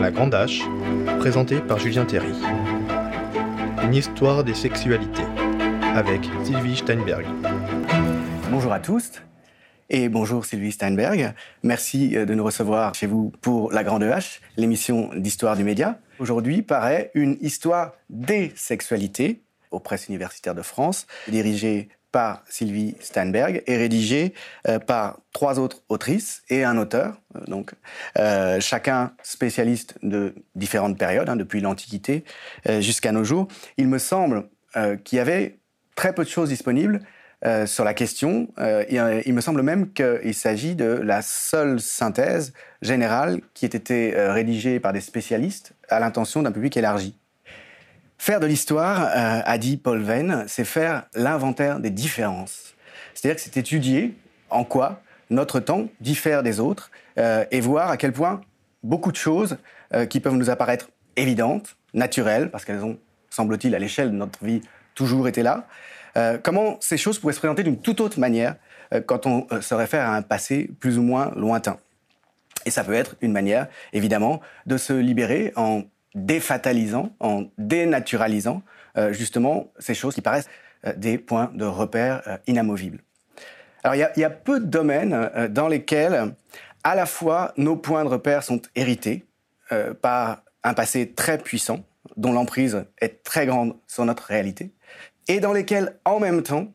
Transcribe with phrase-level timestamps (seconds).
[0.00, 0.62] La Grande H,
[1.18, 2.32] présenté par Julien Terry.
[3.82, 5.24] Une histoire des sexualités,
[5.94, 7.26] avec Sylvie Steinberg.
[8.48, 9.14] Bonjour à tous
[9.90, 11.34] et bonjour Sylvie Steinberg.
[11.64, 15.98] Merci euh, de nous recevoir chez vous pour La Grande H, l'émission d'histoire du média.
[16.20, 19.42] Aujourd'hui paraît une histoire des sexualités
[19.72, 24.34] aux presses universitaires de France, dirigée par Sylvie Steinberg et rédigée
[24.66, 27.72] euh, par trois autres autrices et un auteur, euh, donc
[28.18, 32.24] euh, chacun spécialiste de différentes périodes, hein, depuis l'Antiquité
[32.80, 33.48] jusqu'à nos jours.
[33.76, 34.48] Il me semble
[35.04, 35.58] qu'il y avait
[35.94, 37.00] très peu de choses disponibles
[37.66, 38.48] sur la question.
[38.58, 44.80] il me semble même qu'il s'agit de la seule synthèse générale qui ait été rédigée
[44.80, 47.17] par des spécialistes à l'intention d'un public élargi.
[48.18, 52.74] Faire de l'histoire, euh, a dit Paul Venn, c'est faire l'inventaire des différences.
[53.14, 54.14] C'est-à-dire que c'est étudier
[54.50, 55.00] en quoi
[55.30, 58.40] notre temps diffère des autres euh, et voir à quel point
[58.82, 59.56] beaucoup de choses
[59.94, 62.98] euh, qui peuvent nous apparaître évidentes, naturelles, parce qu'elles ont,
[63.30, 64.62] semble-t-il, à l'échelle de notre vie,
[64.94, 65.66] toujours été là,
[66.42, 68.56] comment ces choses pourraient se présenter d'une toute autre manière
[69.06, 71.76] quand on se réfère à un passé plus ou moins lointain.
[72.66, 75.82] Et ça peut être une manière, évidemment, de se libérer en
[76.14, 78.62] défatalisant, en dénaturalisant
[78.96, 80.48] euh, justement ces choses qui paraissent
[80.86, 83.00] euh, des points de repère euh, inamovibles.
[83.84, 86.34] Alors il y, a peu de domaines dans lesquels
[86.82, 89.24] à la fois nos points de repère sont hérités
[90.02, 91.84] par un passé très puissant,
[92.16, 94.72] dont l'emprise est très grande sur notre réalité,
[95.28, 96.74] et dans lesquels en même temps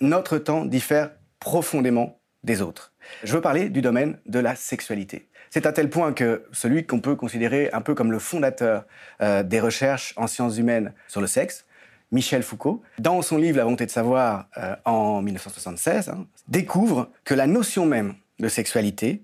[0.00, 2.89] notre temps diffère profondément des autres.
[3.22, 5.28] Je veux parler du domaine de la sexualité.
[5.50, 8.84] C'est à tel point que celui qu'on peut considérer un peu comme le fondateur
[9.20, 11.66] euh, des recherches en sciences humaines sur le sexe,
[12.12, 17.34] Michel Foucault, dans son livre La volonté de savoir euh, en 1976, hein, découvre que
[17.34, 19.22] la notion même de sexualité,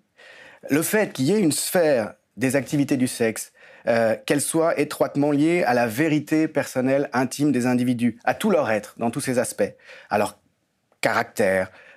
[0.70, 3.52] le fait qu'il y ait une sphère des activités du sexe,
[3.86, 8.69] euh, qu'elle soit étroitement liée à la vérité personnelle, intime des individus, à tout leur
[8.70, 9.74] être, dans tous ces aspects,
[10.10, 10.38] à leur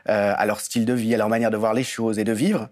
[0.09, 2.31] caractère, à leur style de vie, à leur manière de voir les choses et de
[2.31, 2.69] vivre,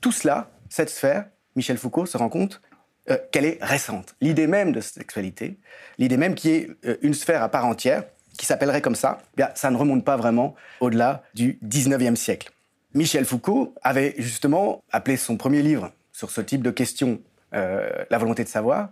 [0.00, 2.62] tout cela cette sphère, Michel Foucault se rend compte
[3.10, 4.14] euh, qu'elle est récente.
[4.20, 5.58] L'idée même de sexualité,
[5.98, 8.04] l'idée même qui est euh, une sphère à part entière,
[8.38, 12.50] qui s'appellerait comme ça, eh bien, ça ne remonte pas vraiment au-delà du 19e siècle.
[12.94, 17.20] Michel Foucault avait justement appelé son premier livre sur ce type de questions
[17.54, 18.90] euh, La volonté de savoir,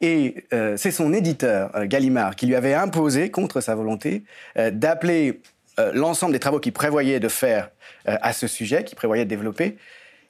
[0.00, 4.24] et c'est son éditeur, Gallimard, qui lui avait imposé, contre sa volonté,
[4.56, 5.42] d'appeler
[5.94, 7.70] l'ensemble des travaux qu'il prévoyait de faire
[8.04, 9.76] à ce sujet, qu'il prévoyait de développer,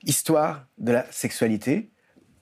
[0.05, 1.91] histoire de la sexualité,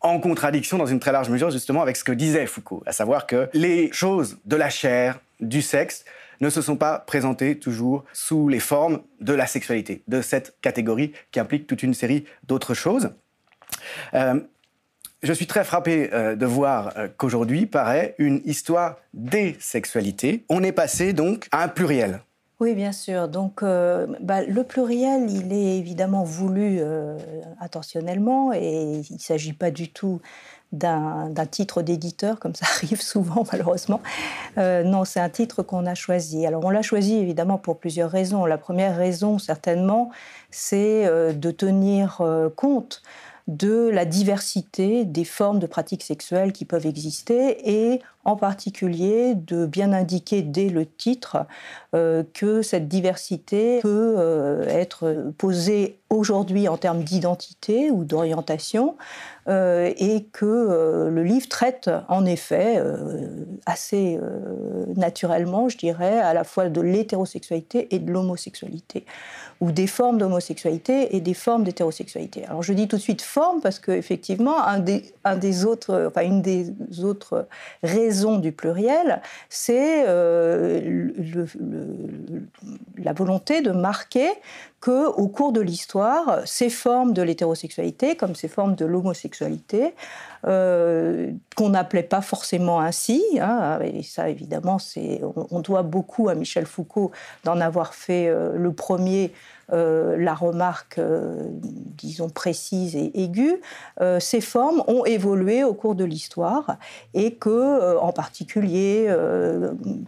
[0.01, 3.27] en contradiction dans une très large mesure justement avec ce que disait Foucault, à savoir
[3.27, 6.05] que les choses de la chair, du sexe,
[6.41, 11.13] ne se sont pas présentées toujours sous les formes de la sexualité, de cette catégorie
[11.33, 13.11] qui implique toute une série d'autres choses.
[14.15, 14.41] Euh,
[15.23, 20.45] je suis très frappé euh, de voir euh, qu'aujourd'hui paraît une histoire des sexualités.
[20.49, 22.21] On est passé donc à un pluriel.
[22.61, 23.29] Oui, bien sûr.
[23.29, 27.17] Donc, euh, bah, le pluriel, il est évidemment voulu euh,
[27.61, 30.21] intentionnellement et il ne s'agit pas du tout
[30.73, 34.01] d'un titre d'éditeur, comme ça arrive souvent malheureusement.
[34.59, 36.47] Euh, non, c'est un titre qu'on a choisi.
[36.47, 38.45] Alors, on l'a choisi évidemment pour plusieurs raisons.
[38.45, 40.11] La première raison, certainement,
[40.51, 42.21] c'est de tenir
[42.57, 43.03] compte
[43.48, 49.64] de la diversité des formes de pratiques sexuelles qui peuvent exister et en particulier de
[49.64, 51.47] bien indiquer dès le titre
[51.94, 58.97] euh, que cette diversité peut euh, être posée aujourd'hui en termes d'identité ou d'orientation
[59.48, 62.82] euh, et que le livre traite en effet
[63.65, 64.19] assez
[64.97, 69.06] naturellement, je dirais, à la fois de l'hétérosexualité et de l'homosexualité
[69.61, 72.45] ou des formes d'homosexualité et des formes d'hétérosexualité.
[72.47, 76.23] Alors je dis tout de suite forme parce qu'effectivement, un des, un des autres, enfin,
[76.25, 77.49] une des autres
[77.83, 81.09] raisons du pluriel, c'est euh,
[82.97, 84.29] la volonté de marquer
[84.81, 89.94] que, au cours de l'histoire, ces formes de l'hétérosexualité, comme ces formes de l'homosexualité,
[90.47, 95.21] euh, qu'on n'appelait pas forcément ainsi, hein, et ça évidemment, c'est,
[95.51, 97.10] on, doit beaucoup à Michel Foucault
[97.45, 99.33] d'en avoir fait euh, le premier
[99.70, 103.60] la remarque, euh, disons, précise et aiguë,
[104.00, 106.76] euh, ces formes ont évolué au cours de l'histoire
[107.15, 109.09] et que, en particulier,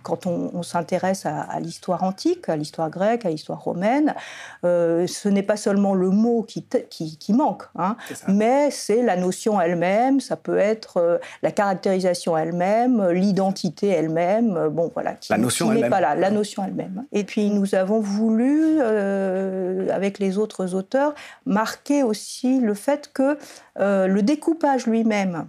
[0.02, 4.14] quand on, s'intéresse à, l'histoire antique, à l'histoire grecque, à l'histoire romaine,
[4.62, 7.96] ce n'est pas seulement le mot qui, qui, manque, hein,
[8.28, 15.14] mais c'est la notion elle-même, ça peut être la caractérisation elle-même, l'identité elle-même, bon voilà,
[15.14, 17.04] qui, la notion n'est pas là, la notion elle-même.
[17.12, 19.49] Et puis nous avons voulu euh,
[19.92, 21.14] avec les autres auteurs,
[21.46, 23.38] marquer aussi le fait que
[23.78, 25.46] euh, le découpage lui-même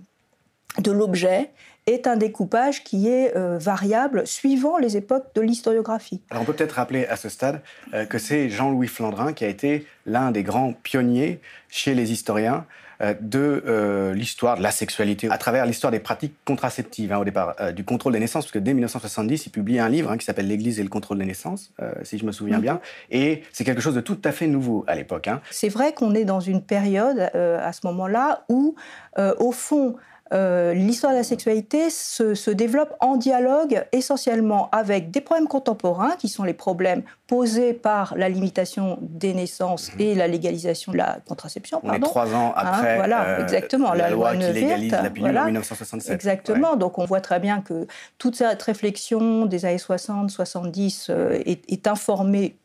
[0.80, 1.52] de l'objet
[1.88, 6.22] est un découpage qui est euh, variable suivant les époques de l'historiographie.
[6.30, 7.62] Alors on peut peut-être rappeler à ce stade
[7.94, 11.40] euh, que c'est Jean-Louis Flandrin qui a été l'un des grands pionniers
[11.70, 12.66] chez les historiens
[13.02, 17.56] euh, de l'histoire de la sexualité à travers l'histoire des pratiques contraceptives hein, au départ,
[17.74, 20.48] du contrôle des naissances, parce que dès 1970, il publie un livre hein, qui s'appelle
[20.48, 21.72] L'Église et le contrôle des naissances,
[22.04, 22.64] si je me souviens mhm.
[22.64, 25.28] bien, et c'est quelque chose de tout à fait nouveau à l'époque.
[25.28, 25.42] Hein.
[25.52, 28.76] C'est vrai qu'on est dans une période à ce moment-là où,
[29.18, 29.96] au fond,
[30.34, 36.30] euh, l'histoire de la sexualité se, développe en dialogue essentiellement avec des problèmes contemporains, qui
[36.30, 40.02] sont les problèmes posés par la limitation des naissances mhm.
[40.02, 41.82] et la légalisation de la contraception.
[41.84, 45.38] On est trois ans hein, après voilà, euh, exactement, la, loi, qui légalise la pilule
[45.38, 46.14] en 1967.
[46.14, 47.88] Exactement, donc on voit très bien que
[48.18, 52.56] toute cette réflexion des années 60-70 euh, est, est informée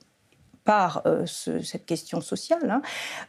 [0.66, 2.68] par euh, cette question sociale.
[2.68, 2.82] Hein.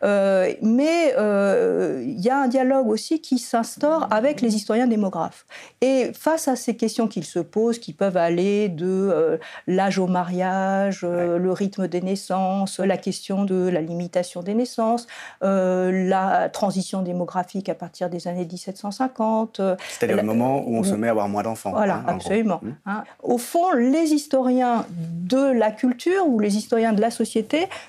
[0.03, 5.45] Euh, mais euh, il y a un dialogue aussi qui s'instaure avec les historiens démographes.
[5.79, 11.03] Et face à ces questions qu'ils se posent, qui peuvent aller de l'âge au mariage,
[11.03, 15.05] le rythme des naissances, la question de la limitation des naissances,
[15.41, 19.61] la transition démographique à partir des années 1750.
[19.89, 21.71] C'est-à-dire le moment où on se met à avoir moins d'enfants.
[21.71, 22.59] Voilà, hein, absolument.
[22.63, 22.71] Hmm.
[22.87, 23.03] Hein.
[23.21, 27.26] Au fond, les historiens de la culture ou les historiens de la société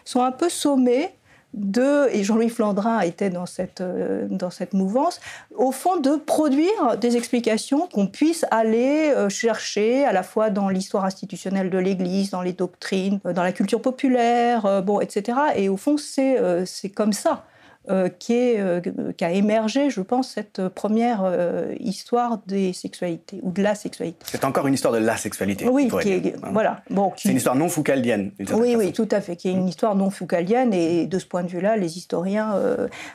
[0.04, 1.10] sont un peu sommés
[1.54, 5.20] de, et Jean-Louis Flandrin était dans cette, euh, dans cette mouvance,
[5.56, 10.68] au fond de produire des explications qu'on puisse aller euh, chercher à la fois dans
[10.68, 15.38] l'histoire institutionnelle de l'Église, dans les doctrines, euh, dans la culture populaire, etc.
[15.56, 17.44] Et au fond, c'est comme ça
[17.90, 18.80] euh, qui, est, euh,
[19.20, 24.18] émergé, je pense, cette première euh, histoire des sexualités ou de la sexualité.
[24.24, 25.66] C'est encore une histoire de la sexualité.
[25.66, 26.50] Oui, qui est, hein.
[26.52, 26.82] voilà.
[26.90, 28.32] Bon, C'est une histoire non foucaldienne.
[28.52, 31.42] Oui, oui, tout à fait, qui est une histoire non foucaldienne et de ce point
[31.42, 32.54] de vue-là, les historiens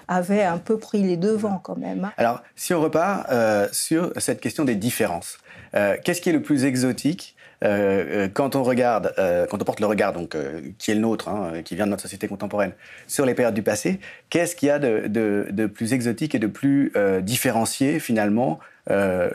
[0.08, 2.06] avaient un peu pris les devants quand même.
[2.06, 2.14] Hein.
[2.18, 3.28] Alors, si on repart
[3.72, 5.38] sur cette question des différences,
[5.72, 7.33] qu'est-ce qui est le plus exotique
[7.64, 10.36] euh, euh, quand on regarde, euh, quand on porte le regard, donc
[10.78, 12.74] qui est le nôtre, hein, qui vient de notre société contemporaine,
[13.08, 14.00] sur les périodes du passé,
[14.30, 18.60] qu'est-ce qu'il y a de, plus exotique et de plus différencié finalement,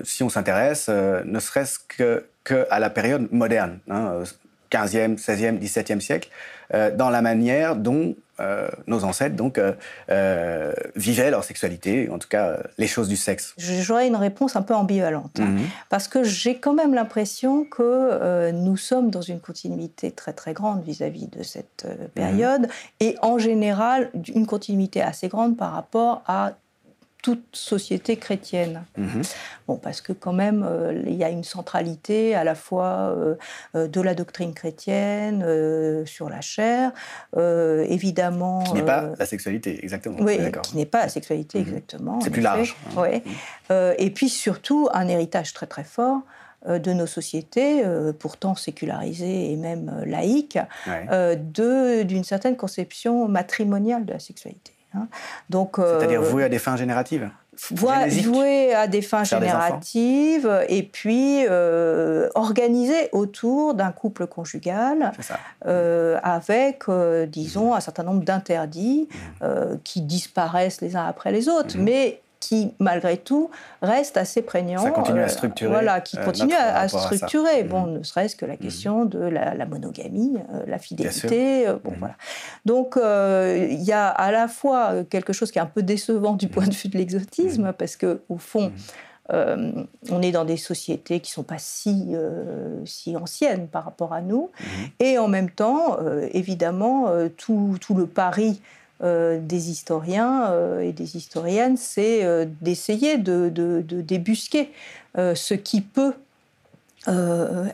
[0.03, 2.25] si on s'intéresse, ne serait-ce que,
[2.71, 4.23] à la période moderne, hein,
[4.71, 6.29] 15e, 16e, 17e siècle,
[6.97, 9.73] dans la manière dont euh, nos ancêtres donc euh,
[10.11, 14.63] euh, vivaient leur sexualité, en tout cas les choses du sexe J'aurais une réponse un
[14.63, 15.67] peu ambivalente, hein, mhm.
[15.89, 20.85] parce que j'ai quand même l'impression que nous sommes dans une continuité très très grande
[20.85, 22.69] vis-à-vis de cette période, mhm.
[23.01, 26.53] et en général une continuité assez grande par rapport à
[27.29, 28.85] toute société chrétienne.
[28.97, 29.21] Mhm.
[29.67, 33.35] Bon, parce que quand même, euh, il y a une centralité à la fois euh,
[33.75, 35.45] euh, de la doctrine chrétienne
[36.07, 36.91] sur la chair,
[37.37, 38.65] évidemment.
[38.65, 40.17] Qui n'est pas la sexualité, exactement.
[40.21, 42.19] Oui, qui n'est pas la sexualité, exactement.
[42.23, 42.75] C'est plus large.
[42.97, 43.21] Hein.
[43.69, 43.95] Mhm.
[43.99, 46.23] et puis surtout, un héritage très très fort
[46.67, 47.83] de nos sociétés,
[48.19, 50.59] pourtant sécularisées et même laïques,
[51.53, 54.73] d'une certaine conception matrimoniale de la sexualité.
[54.95, 55.09] Hein.
[55.51, 57.31] Donc, euh, C'est-à-dire voué à des fins génératives
[57.73, 65.11] Voué à des fins génératives et puis euh, organisé autour d'un couple conjugal
[65.67, 66.85] euh, avec,
[67.27, 69.47] disons, un certain nombre d'interdits mmh.
[69.83, 71.77] qui disparaissent les uns après les autres.
[71.77, 71.83] Mmh.
[71.83, 73.51] Mais qui, malgré tout,
[73.83, 74.83] reste assez prégnant.
[74.83, 75.71] Ça continue à euh, structurer.
[75.71, 77.65] Voilà, qui euh, continue à, structurer.
[77.65, 77.99] Bon, mm.
[77.99, 78.59] ne serait-ce que la mm.
[78.59, 81.67] question de la, monogamie, euh, la fidélité.
[81.83, 81.97] bon, mm.
[81.99, 82.17] voilà.
[82.65, 86.49] Donc, il y a à la fois quelque chose qui est un peu décevant du
[86.49, 88.73] point de vue de l'exotisme, parce que au fond,
[89.31, 92.15] on est dans des sociétés qui ne sont pas si,
[92.85, 94.51] si anciennes par rapport à nous.
[95.01, 95.99] Et en même temps,
[96.33, 98.61] évidemment, tout, tout, le pari
[99.01, 103.49] euh, des historiens euh, et des historiennes, c'est euh, d'essayer de,
[104.03, 104.73] débusquer
[105.17, 106.15] ce qui peut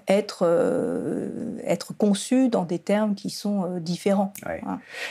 [0.06, 0.46] être,
[1.64, 4.32] être conçu dans des termes qui sont différents.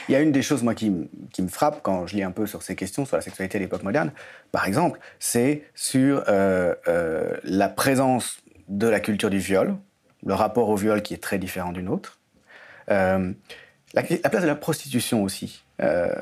[0.08, 2.48] Il y a une des choses, moi, qui, me frappe quand je lis un peu
[2.48, 4.12] sur ces questions, sur la sexualité à l'époque moderne,
[4.52, 9.76] par exemple, c'est sur la présence de la culture du viol,
[10.26, 12.20] le rapport au viol qui est très différent d'une autre,
[13.94, 15.64] la, place de la prostitution aussi.
[15.82, 16.14] Euh,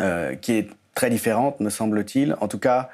[0.00, 2.34] euh, qui est très différente, me semble-t-il.
[2.40, 2.90] En tout cas,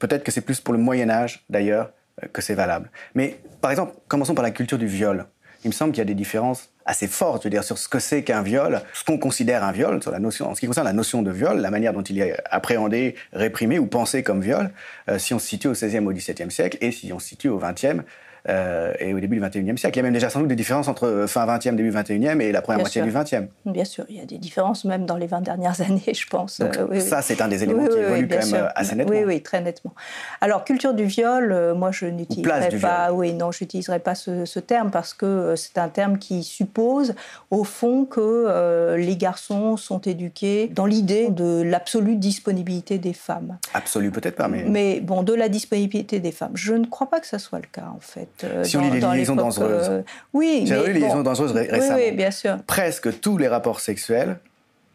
[0.00, 1.92] peut-être que c'est plus pour le Moyen Âge, d'ailleurs,
[2.22, 2.90] euh, que c'est valable.
[3.14, 5.26] Mais par exemple, commençons par la culture du viol.
[5.62, 7.88] Il me semble qu'il y a des différences assez fortes, je veux dire, sur ce
[7.88, 11.22] que c'est qu'un viol, ce qu'on considère un viol, en ce qui concerne la notion
[11.22, 14.70] de viol, la manière dont il est appréhendé, réprimé ou pensé comme viol,
[15.18, 17.48] si on se situe au XVIe ou au XVIIe siècle et si on se situe
[17.48, 18.02] au XXe
[18.48, 19.96] euh, et au début du XXIe siècle.
[19.96, 22.52] Il y a même déjà sans doute des différences entre fin XXe, début XXIe et
[22.52, 23.48] la première moitié du XXe.
[23.66, 26.60] Bien sûr, il y a des différences même dans les 20 dernières années, je pense.
[26.60, 29.16] Donc, ça, c'est un des éléments qui évolue quand même assez nettement.
[29.16, 29.94] Oui, oui, très nettement.
[30.40, 34.90] Alors, culture du viol, moi, je n'utiliserai pas, oui, non, j'utiliserai pas ce, ce, terme
[34.90, 37.14] parce que c'est un terme qui suppose,
[37.50, 43.58] au fond, que les garçons sont éduqués dans l'idée de l'absolue disponibilité des femmes.
[43.74, 44.64] Absolue, peut-être pas, mais.
[44.64, 46.52] Mais bon, de la disponibilité des femmes.
[46.54, 48.29] Je ne crois pas que ça soit le cas, en fait.
[48.44, 49.88] Euh, si on lit les liaisons dangereuses.
[49.90, 51.96] Euh, oui, J'ai lu les liaisons dangereuses récemment.
[51.96, 52.58] Oui, bien sûr.
[52.66, 54.38] Presque tous les rapports sexuels,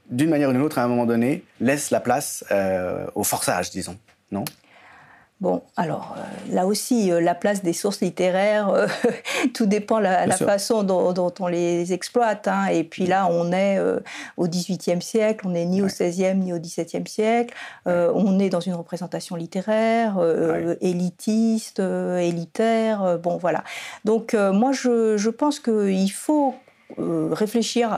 [0.10, 3.72] d'une manière ou d'une autre, à un moment donné, laissent la place euh, au forçage,
[3.72, 3.98] disons.
[4.32, 4.46] Non?
[5.46, 8.88] Bon, alors euh, là aussi, euh, la place des sources littéraires, euh,
[9.54, 12.48] tout dépend la, la façon dont, on les exploite.
[12.48, 12.66] Hein.
[12.72, 13.80] Et puis là, on est
[14.38, 17.54] au XVIIIe siècle, on n'est ni au XVIe ni au XVIIe siècle.
[17.86, 20.18] on est dans une représentation littéraire,
[20.82, 23.20] élitiste, élitaire.
[23.20, 23.64] bon, voilà.
[24.04, 26.56] Donc moi, je, je pense qu'il faut
[27.00, 27.90] euh, réfléchir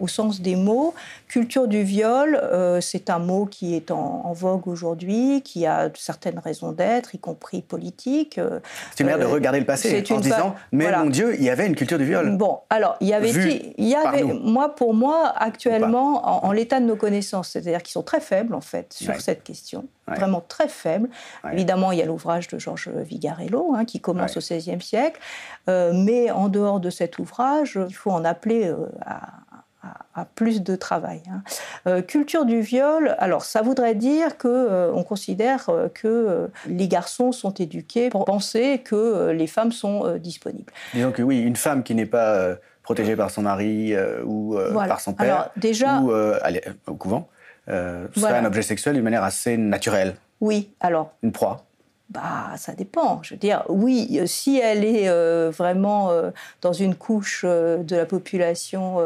[0.00, 0.94] au sens des mots.
[1.26, 6.38] Culture du viol, euh, c'est un mot qui est en, vogue aujourd'hui, qui a certaines
[6.38, 8.38] raisons d'être, y compris politique.
[8.38, 8.60] Euh,
[8.94, 11.66] c'est une manière de regarder le passé en disant mais mon Dieu, il y avait
[11.66, 12.36] une culture du viol.
[12.36, 16.86] Bon, alors il y avait, il y avait moi pour moi actuellement en, l'état de
[16.86, 19.86] nos connaissances, c'est-à-dire qu'ils sont très faibles en fait sur cette question
[20.16, 21.08] vraiment très faible.
[21.52, 25.20] Évidemment, il y a l'ouvrage de Georges Vigarello, hein, qui commence au XVIe siècle,
[25.68, 30.74] euh, mais en dehors de cet ouvrage, il faut en appeler euh, à, plus de
[30.74, 31.22] travail.
[31.30, 31.42] Hein.
[31.86, 37.54] Euh, culture du viol, alors ça voudrait dire que on considère que les garçons sont
[37.54, 40.72] éduqués pour penser que les femmes sont disponibles.
[40.92, 45.14] Disons que oui, une femme qui n'est pas protégée par son mari ou par son
[45.14, 47.28] père déjà, ou au couvent
[47.68, 50.16] euh, serait un objet sexuel d'une manière assez naturelle.
[50.40, 51.12] Oui, alors.
[51.22, 51.68] Une proie.
[52.08, 53.20] Bah, ça dépend.
[53.22, 56.30] Je veux dire, oui, euh, si elle est euh, vraiment euh,
[56.62, 58.96] dans une couche de la population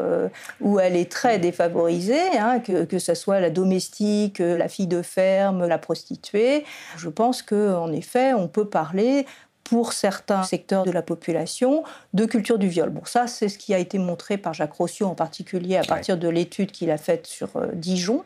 [0.61, 5.03] où elle est très défavorisée, hein, que, que ce soit la domestique, la fille de
[5.03, 6.65] ferme, la prostituée,
[6.97, 9.27] je pense qu'en effet, on peut parler
[9.65, 12.91] pour certains secteurs de la population de culture du viol.
[12.91, 16.19] Bon, ça, c'est ce qui a été montré par Jacques Rossio en particulier à partir
[16.19, 18.25] de l'étude qu'il a faite sur euh, Dijon.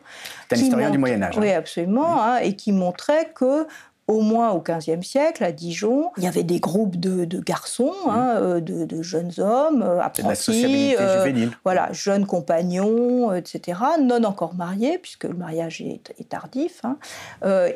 [0.49, 1.37] C'est un historien du Moyen Âge.
[1.37, 1.41] Hein.
[1.41, 3.67] Oui, absolument, hein, et qui montrait que
[4.07, 8.37] au moins au XVe siècle, à Dijon, il y avait des groupes de, garçons, hein,
[8.41, 15.25] euh, de, jeunes hommes, euh, apprentis, euh, voilà, jeunes compagnons, etc., non encore mariés, puisque
[15.25, 16.97] le mariage est, tardif, hein,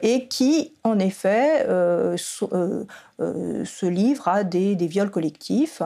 [0.02, 1.66] et qui, en effet,
[2.18, 5.82] se livrent à des, des viols collectifs.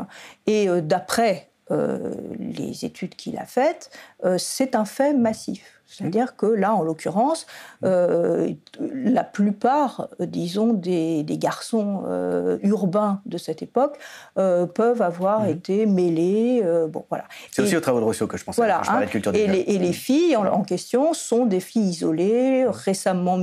[0.45, 3.89] Et d'après les études qu'il a faites,
[4.37, 5.74] c'est un fait massif.
[5.87, 7.45] C'est-à-dire que là, en l'occurrence,
[7.83, 13.97] euh, la plupart, disons, des, garçons euh, urbains de cette époque
[14.37, 15.49] euh, peuvent avoir mhm.
[15.49, 16.63] été mêlés.
[16.89, 17.25] bon, voilà.
[17.51, 18.57] C'est aussi au travaux de Rousseau que je pensais.
[18.57, 19.01] Voilà, je hein.
[19.01, 23.37] de culture et, les, et, les, filles en, question sont des filles isolées, récemment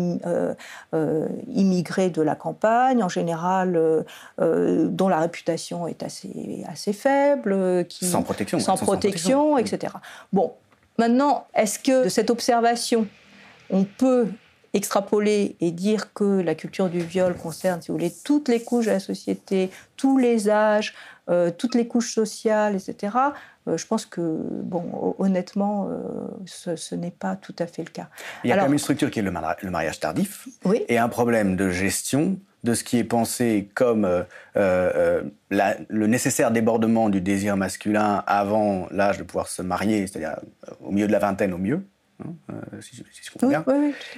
[1.49, 4.05] immigrées de la campagne, en général,
[4.39, 7.87] dont la réputation est assez, assez faible.
[7.89, 8.59] Qui, sans protection.
[8.59, 9.93] Sans, protection, etc.
[10.33, 10.53] Bon,
[10.99, 13.07] Maintenant, est-ce que de cette observation,
[13.71, 14.29] on peut
[14.75, 18.87] extrapoler et dire que la culture du viol concerne, si vous voulez, toutes les couches
[18.87, 20.95] de la société, tous les âges,
[21.29, 23.17] euh, toutes les couches sociales, etc.
[23.69, 26.07] Euh, je pense que, bon, honnêtement, euh,
[26.47, 28.09] ce, n'est pas tout à fait le cas.
[28.45, 30.49] Il y a quand même une structure qui est le, mariage tardif
[30.89, 34.09] et un problème de gestion de ce qui est pensé comme
[34.55, 40.37] le nécessaire débordement du désir masculin avant l'âge de pouvoir se marier, c'est-à-dire
[40.81, 41.83] au milieu de la vingtaine au mieux.
[42.25, 42.35] Hein,
[42.81, 43.65] si, je comprends bien.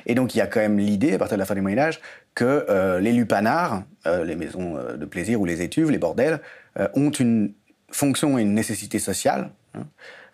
[0.04, 1.78] Et donc il y a quand même l'idée, à partir de la fin du Moyen
[1.78, 2.00] Âge,
[2.34, 6.40] que les lupanards, les maisons de plaisir ou les étuves, les bordels,
[6.94, 7.54] ont une
[7.90, 9.50] fonction et une nécessité sociale.
[9.74, 9.84] Hein.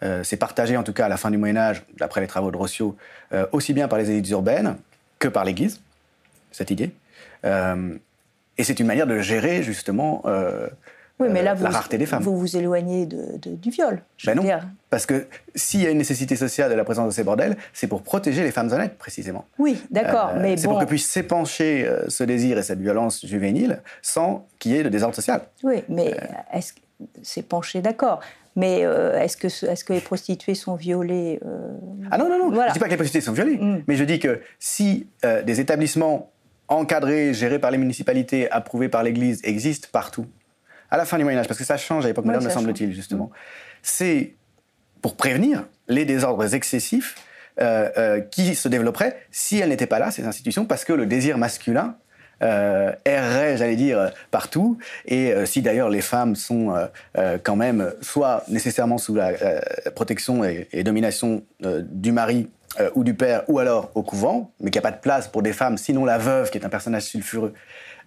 [0.03, 2.51] Euh, c'est partagé en tout cas à la fin du Moyen Âge, d'après les travaux
[2.51, 2.97] de Rossio,
[3.33, 4.77] euh, aussi bien par les élites urbaines
[5.19, 5.81] que par l'Église,
[6.51, 6.91] cette idée.
[7.45, 7.97] Euh,
[8.59, 10.23] et c'est une manière de gérer justement
[11.19, 12.23] oui, mais là, la rareté des femmes.
[12.23, 14.03] Vous vous éloignez de, du viol.
[14.17, 14.43] Je ben non,
[14.89, 17.89] parce que s'il y a une nécessité sociale de la présence de ces bordels, c'est
[17.89, 19.45] pour protéger les femmes honnêtes, précisément.
[19.59, 24.47] Oui, d'accord, mais C'est pour que puisse s'épancher ce désir et cette violence juvénile sans
[24.59, 25.43] qu'il y ait de désordre social.
[25.63, 26.17] Oui, mais
[26.55, 26.73] est-ce
[27.43, 28.21] penché, d'accord.
[28.57, 31.73] Mais euh, est-ce que, est que les prostituées sont violées euh,
[32.11, 32.55] Ah non, non, non.
[32.55, 33.85] Je ne dis pas que les prostituées sont violées, mm.
[33.87, 36.31] mais je dis que si euh, des établissements
[36.71, 40.27] encadrés, gérés par les municipalités, approuvés par l'Église, existent partout,
[40.91, 43.27] à la fin du Moyen-Âge, parce que ça change à l'époque moderne, me semble-t-il, justement,
[43.27, 43.37] mm.
[43.83, 44.35] c'est
[45.03, 47.17] pour prévenir les désordres excessifs
[48.31, 51.97] qui se développeraient si elles n'étaient pas là, ces institutions, parce que le désir masculin
[52.41, 54.79] erraient, j'allais dire, partout.
[55.05, 56.75] Et si d'ailleurs les femmes sont
[57.43, 59.33] quand même soit nécessairement sous la
[59.95, 62.49] protection et, et domination du mari
[62.95, 65.43] ou du père, ou alors au couvent, mais qu'il n'y a pas de place pour
[65.43, 67.53] des femmes, sinon la veuve, qui est un personnage sulfureux,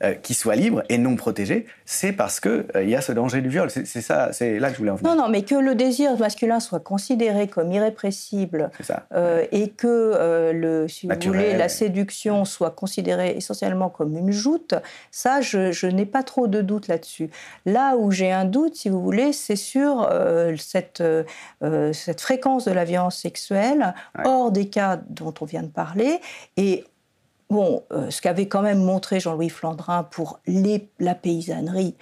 [0.03, 3.39] euh, qui soit libre et non protégé, c'est parce qu'il euh, y a ce danger
[3.39, 3.69] du viol.
[3.69, 5.15] C'est ça, c'est là que je voulais en venir.
[5.15, 8.69] Non, non, mais que le désir masculin soit considéré comme irrépressible
[9.13, 14.75] euh, et que le, si vous voulez, la séduction soit considérée essentiellement comme une joute,
[15.12, 17.29] ça, je, n'ai pas trop de doute là-dessus.
[17.65, 20.10] Là où j'ai un doute, si vous voulez, c'est sur
[20.57, 21.03] cette,
[21.93, 23.93] cette fréquence de la violence sexuelle
[24.25, 26.19] hors des cas dont on vient de parler
[26.57, 26.83] et
[27.53, 31.95] Bon, euh, ce qu'avait quand même montré Jean-Louis Flandrin pour les, la paysannerie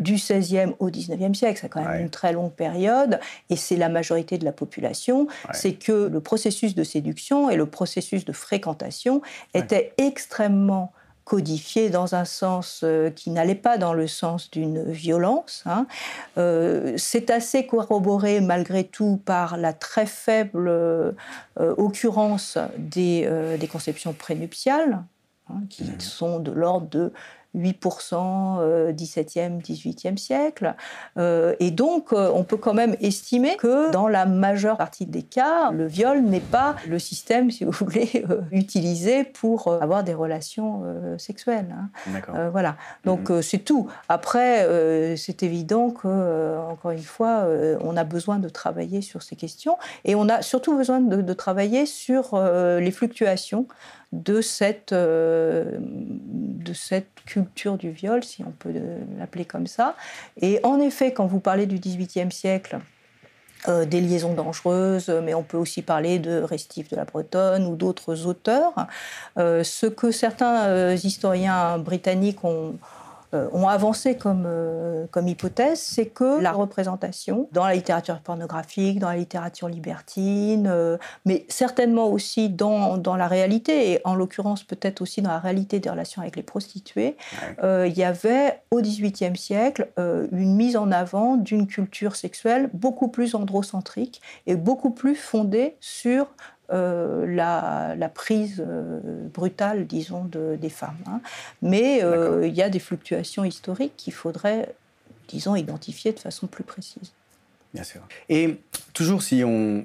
[0.00, 3.20] du XVIe au XIXe siècle, c'est quand même une très longue période,
[3.50, 7.66] et c'est la majorité de la population, c'est que le processus de séduction et le
[7.66, 9.20] processus de fréquentation
[9.52, 10.94] étaient extrêmement
[11.24, 15.62] codifié dans un sens euh, qui n'allait pas dans le sens d'une violence.
[15.66, 15.86] Hein.
[16.38, 21.12] Euh, c'est assez corroboré malgré tout par la très faible euh,
[21.56, 23.28] occurrence des,
[23.58, 25.02] des, conceptions prénuptiales,
[25.48, 26.00] hein, qui mmh.
[26.00, 27.12] sont de l'ordre de
[27.56, 30.74] 8% 17e, 18e siècle.
[31.18, 35.22] Euh, et donc, euh, on peut quand même estimer que dans la majeure partie des
[35.22, 40.14] cas, le viol n'est pas le système, si vous voulez, euh, utilisé pour avoir des
[40.14, 40.82] relations
[41.18, 41.74] sexuelles.
[42.06, 42.50] Hein.
[42.50, 42.76] voilà.
[43.04, 43.42] Donc, mhm.
[43.42, 43.88] c'est tout.
[44.08, 44.66] Après,
[45.16, 47.46] c'est évident que, encore une fois,
[47.80, 51.32] on a besoin de travailler sur ces questions et on a surtout besoin de, de
[51.32, 53.66] travailler sur les fluctuations
[54.14, 58.72] de cette, euh, de cette culture du viol, si on peut
[59.18, 59.96] l'appeler comme ça.
[60.40, 62.78] Et en effet, quand vous parlez du XVIIIe siècle,
[63.66, 67.76] euh, des liaisons dangereuses, mais on peut aussi parler de Restif de la Bretonne ou
[67.76, 68.74] d'autres auteurs.
[69.38, 73.03] Euh, ce que certains historiens britanniques ont, euh,
[73.52, 79.08] ont avancé comme, euh, comme hypothèse, c'est que la représentation dans la littérature pornographique, dans
[79.08, 85.00] la littérature libertine, euh, mais certainement aussi dans, dans, la réalité, et en l'occurrence peut-être
[85.00, 87.16] aussi dans la réalité des relations avec les prostituées,
[87.62, 93.34] il y avait au XVIIIe siècle une mise en avant d'une culture sexuelle beaucoup plus
[93.34, 96.26] androcentrique et beaucoup plus fondée sur
[96.72, 99.00] euh, la, prise euh,
[99.34, 100.96] brutale, disons, de, des femmes.
[101.06, 101.20] Hein.
[101.60, 104.74] Mais euh, il y a des fluctuations historiques qu'il faudrait,
[105.28, 107.12] disons, identifier de façon plus précise.
[107.74, 108.00] Bien sûr.
[108.30, 108.60] Et
[108.94, 109.84] toujours si on,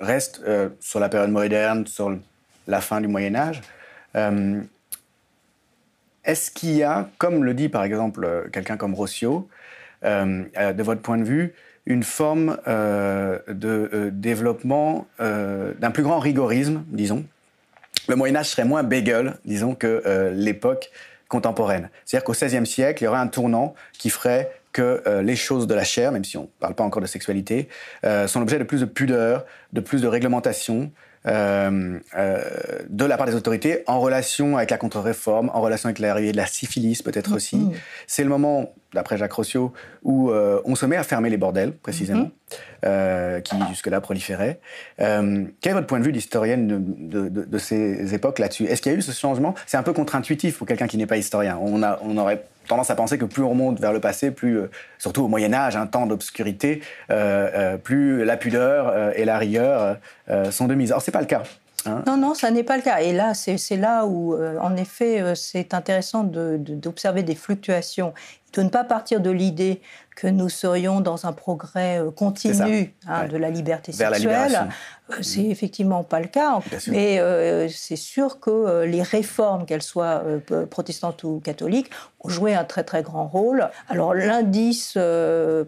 [0.00, 0.42] reste
[0.80, 2.18] sur la période moderne, sur
[2.66, 3.62] la fin du Moyen Âge,
[6.24, 9.48] est-ce qu'il y a, comme le dit par exemple quelqu'un comme Rossio,
[10.02, 11.54] de votre point de vue,
[11.90, 17.24] une forme euh, de euh, développement euh, d'un plus grand rigorisme, disons.
[18.08, 20.90] Le Moyen Âge serait moins bagel, disons, que l'époque
[21.28, 21.90] contemporaine.
[22.04, 25.74] C'est-à-dire qu'au XVIe siècle, il y aurait un tournant qui ferait que les choses de
[25.74, 27.68] la chair, même si on ne parle pas encore de sexualité,
[28.02, 30.90] sont l'objet de plus de pudeur, de plus de réglementation,
[31.26, 32.40] euh, euh,
[32.88, 36.36] de la part des autorités en relation avec la contre-réforme, en relation avec l'arrivée de
[36.36, 37.56] la syphilis peut-être aussi.
[37.56, 37.74] Mm-hmm.
[38.06, 41.72] C'est le moment, d'après Jacques Rossio, où euh, on se met à fermer les bordels,
[41.72, 42.30] précisément,
[42.82, 43.42] mm-hmm.
[43.42, 44.60] qui jusque-là proliféraient.
[44.96, 48.64] quel est votre point de vue d'historienne de, de, ces époques là-dessus?
[48.64, 49.54] Est-ce qu'il y a eu ce changement?
[49.66, 51.58] C'est un peu contre-intuitif pour quelqu'un qui n'est pas historien.
[51.60, 54.58] On, a, on aurait tendance à penser que plus on remonte vers le passé, plus,
[54.58, 59.38] euh, surtout au Moyen Âge, un temps d'obscurité, euh, euh, plus la pudeur et la
[59.38, 59.96] rigueur
[60.50, 60.92] sont de mise.
[60.92, 61.42] Or, c'est pas le cas.
[61.86, 62.02] Hein.
[62.06, 63.00] non, non, ça n'est pas le cas.
[63.00, 68.12] Et là, c'est là où, en effet, c'est intéressant d'observer des fluctuations,
[68.52, 69.80] de ne pas partir de l'idée
[70.16, 74.68] que nous serions dans un progrès continu hein, de la liberté sexuelle.
[75.12, 79.82] Euh, c'est effectivement pas le cas, mais euh, c'est sûr que euh, les réformes, qu'elles
[79.82, 80.22] soient
[80.70, 83.68] protestantes ou catholiques, ont joué un très très grand rôle.
[83.88, 84.98] Alors l'indice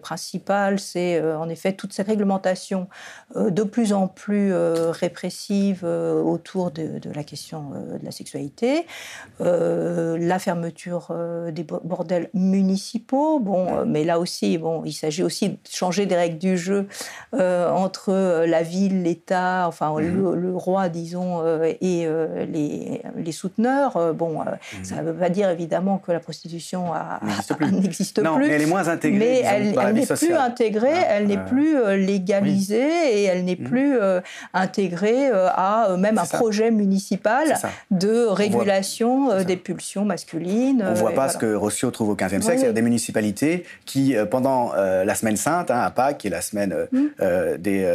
[0.01, 2.87] principal, c'est en effet toute cette réglementation
[3.35, 8.85] de plus en plus répressive autour de, la question de la sexualité,
[9.39, 11.11] la fermeture
[11.51, 12.72] des bordels municipaux.
[13.39, 16.87] Bon, mais là aussi, bon, il s'agit aussi de changer des règles du jeu
[17.33, 19.33] entre la ville, l'État
[19.67, 20.33] enfin mhm.
[20.35, 23.97] le, roi, disons, euh, et euh, les, les, souteneurs.
[23.97, 24.83] Euh, bon, mhm.
[24.83, 26.85] ça ne veut pas dire évidemment que la prostitution
[27.71, 28.37] n'existe plus.
[28.39, 29.19] mais elle est moins intégrée.
[29.19, 33.69] Mais elle, n'est plus intégrée, ah, elle n'est plus légalisée et elle n'est mhm.
[33.69, 33.97] plus
[34.53, 37.55] intégrée à même un projet municipal
[37.91, 40.83] de régulation des pulsions masculines.
[40.87, 44.73] On ne voit pas ce que Rossio trouve au XVe siècle, des municipalités qui, pendant
[44.73, 46.75] la semaine sainte, hein, à Pâques, qui est la semaine
[47.57, 47.87] des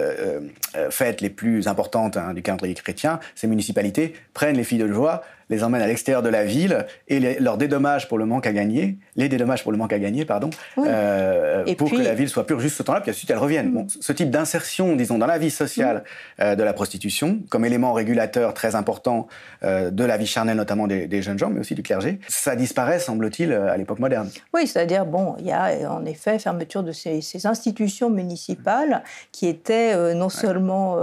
[0.91, 5.23] fêtes les plus importantes hein, du calendrier chrétien, ces municipalités prennent les filles de joie
[5.51, 8.53] les emmène à l'extérieur de la ville et les, leur dédommage pour le manque à
[8.53, 12.47] gagner, les dédommages pour le manque à gagner, pardon, euh, pour que la ville soit
[12.47, 13.73] pure juste ce temps-là, puis ensuite elle revienne.
[13.73, 16.05] Bon, ce type d'insertion, disons, dans la vie sociale
[16.41, 19.29] euh, de la prostitution, comme élément régulateur très important
[19.63, 22.99] euh, de la vie charnelle, notamment des, jeunes gens, mais aussi du clergé, ça disparaît,
[22.99, 24.31] semble-t-il, à l'époque moderne.
[24.55, 30.15] Oui, c'est-à-dire, bon, il y a en effet fermeture de ces, institutions municipales qui étaient
[30.15, 30.97] non seulement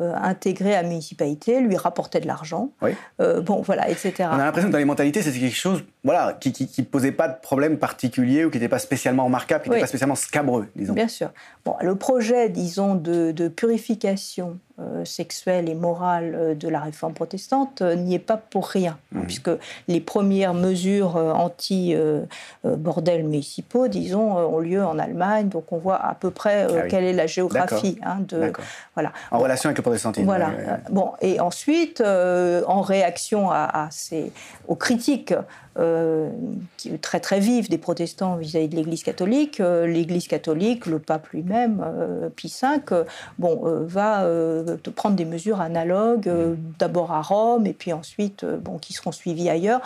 [0.00, 2.70] euh, intégré à la municipalité, lui rapportait de l'argent.
[3.20, 4.12] Euh, bon, voilà, etc.
[4.20, 7.28] On a l'impression que dans les mentalités, c'est quelque chose voilà, qui ne posait pas
[7.28, 10.92] de problème particulier ou qui n'était pas spécialement remarquable, qui n'était pas spécialement scabreux, disons.
[10.92, 11.30] Bien sûr.
[11.64, 14.58] Bon, le projet, disons, de purification
[15.04, 19.20] sexuelle et morale euh, de la réforme protestante euh, n'y est pas pour rien, hein,
[19.20, 19.24] mmh.
[19.24, 19.50] puisque
[19.88, 26.30] les premières mesures anti-bordel municipaux, disons, ont lieu en Allemagne, donc on voit à peu
[26.30, 27.98] près ah quelle est la géographie.
[28.02, 28.52] Hein, de,
[28.94, 29.12] voilà.
[29.30, 30.26] En relation avec le protestantisme.
[30.26, 30.50] Voilà.
[30.90, 34.32] Bon, et ensuite, en réaction à, ces,
[34.66, 35.34] aux critiques
[35.78, 36.30] euh,
[37.00, 39.58] très très vive des protestants vis-à-vis de l'Église catholique.
[39.58, 43.04] L'Église catholique, le pape lui-même, euh, Pie V,
[43.38, 44.26] bon, va
[44.94, 46.30] prendre des mesures analogues,
[46.78, 49.82] d'abord à Rome et puis ensuite, bon, qui seront suivies ailleurs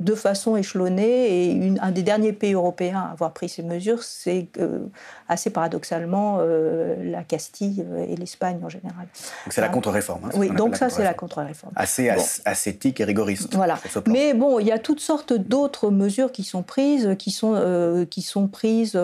[0.00, 1.50] de façon échelonnée.
[1.50, 4.80] Et un des derniers pays européens à avoir pris ces mesures, c'est euh,
[5.28, 9.06] assez paradoxalement euh, la Castille euh, et l'Espagne en général.
[9.48, 10.26] c'est la contre-réforme.
[10.26, 11.72] Hein, oui, donc ça, c'est la contre-réforme.
[11.76, 12.10] Assez
[12.44, 13.54] ascétique et rigoriste.
[13.54, 13.78] Voilà.
[14.06, 18.22] Mais bon, il y a toutes sortes d'autres mesures qui sont prises, qui sont, qui
[18.22, 18.98] sont prises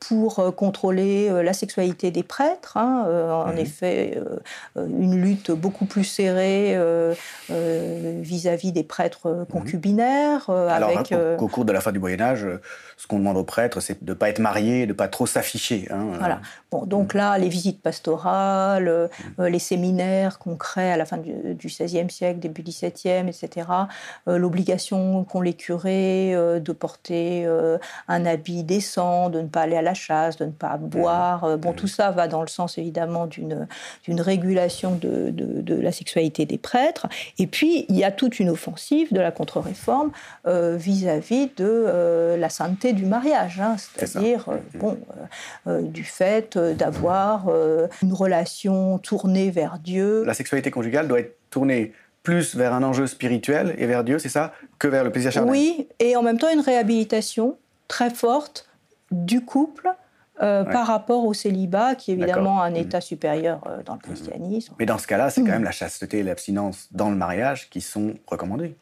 [0.00, 2.76] pour contrôler la sexualité des prêtres.
[2.76, 3.58] Hein, en mhm.
[3.58, 4.20] effet,
[4.76, 6.76] une lutte beaucoup plus serrée
[7.48, 10.46] vis-à-vis -vis des prêtres concubinaire.
[10.48, 12.60] Euh, Alors, avec, euh, au cours de la fin du Moyen Âge, euh,
[12.96, 15.26] ce qu'on demande aux prêtres, c'est de ne pas être marié, de ne pas trop
[15.26, 15.88] s'afficher.
[15.90, 16.40] Hein, voilà.
[16.70, 19.08] Bon, donc là, les visites pastorales,
[19.38, 23.68] les séminaires qu'on crée à la fin du, XVIe siècle, début XVIIe, etc.
[24.26, 27.46] L'obligation qu'ont les curés de porter
[28.08, 31.56] un habit décent, de ne pas aller à la chasse, de ne pas boire.
[31.58, 33.66] Bon, tout ça va dans le sens évidemment d'une
[34.20, 37.06] régulation de, de, de, la sexualité des prêtres.
[37.38, 40.10] Et puis, il y a toute une offensive de la contre-réforme
[40.46, 43.76] euh, vis-à-vis de euh, la sainteté du mariage, hein.
[43.78, 44.98] c'est-à-dire euh, bon,
[45.82, 47.48] du fait d'avoir
[48.02, 50.24] une relation tournée vers Dieu.
[50.24, 51.92] La sexualité conjugale doit être tournée
[52.24, 55.52] plus vers un enjeu spirituel et vers Dieu, c'est ça, que vers le plaisir charnel.
[55.52, 57.56] Oui, et en même temps une réhabilitation
[57.86, 58.68] très forte
[59.12, 59.88] du couple
[60.38, 64.74] par rapport au célibat, qui est évidemment un état supérieur dans le christianisme.
[64.80, 67.80] Mais dans ce cas-là, c'est quand même la chasteté et l'abstinence dans le mariage qui
[67.80, 68.74] sont recommandées.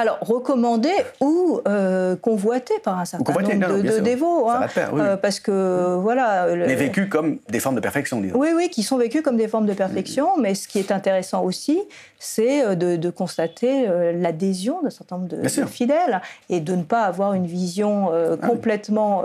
[0.00, 4.48] Alors, recommandé ou euh, convoité par un certain nombre de, dévots.
[4.48, 6.54] Hein, euh, parce que, voilà.
[6.54, 8.38] Les vécus comme des formes de perfection, disons.
[8.38, 10.38] Oui, oui, qui sont vécus comme des formes de perfection.
[10.38, 11.80] Mais ce qui est intéressant aussi,
[12.20, 17.32] c'est euh, de, constater l'adhésion d'un certain nombre de, fidèles et de ne pas avoir
[17.32, 19.24] une vision ah complètement,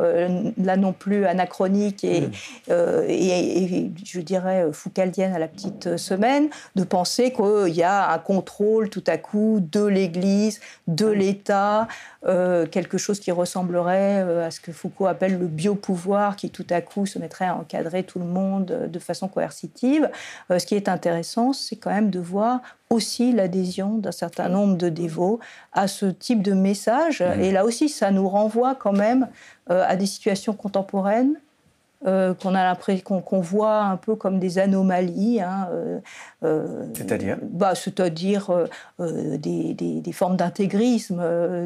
[0.57, 2.29] là non plus, anachronique et,
[2.69, 8.89] et, je dirais, foucaldienne à la petite semaine, de penser qu'il y a un contrôle
[8.89, 11.87] tout à coup de l'Église de l'État,
[12.25, 16.65] euh, quelque chose qui ressemblerait euh, à ce que Foucault appelle le biopouvoir, qui tout
[16.69, 20.09] à coup se mettrait à encadrer tout le monde euh, de façon coercitive.
[20.49, 24.89] ce qui est intéressant, c'est quand même de voir aussi l'adhésion d'un certain nombre de
[24.89, 25.39] dévots
[25.71, 27.21] à ce type de message.
[27.21, 27.41] Mmh.
[27.41, 29.27] Et là aussi, ça nous renvoie quand même
[29.69, 31.39] à des situations contemporaines
[32.05, 35.41] euh, qu'on a l'impression qu'on voit un peu comme des anomalies.
[35.41, 35.99] Hein, euh,
[36.43, 38.51] euh, c'est-à-dire bah, C'est-à-dire
[38.99, 41.23] des, des, formes d'intégrisme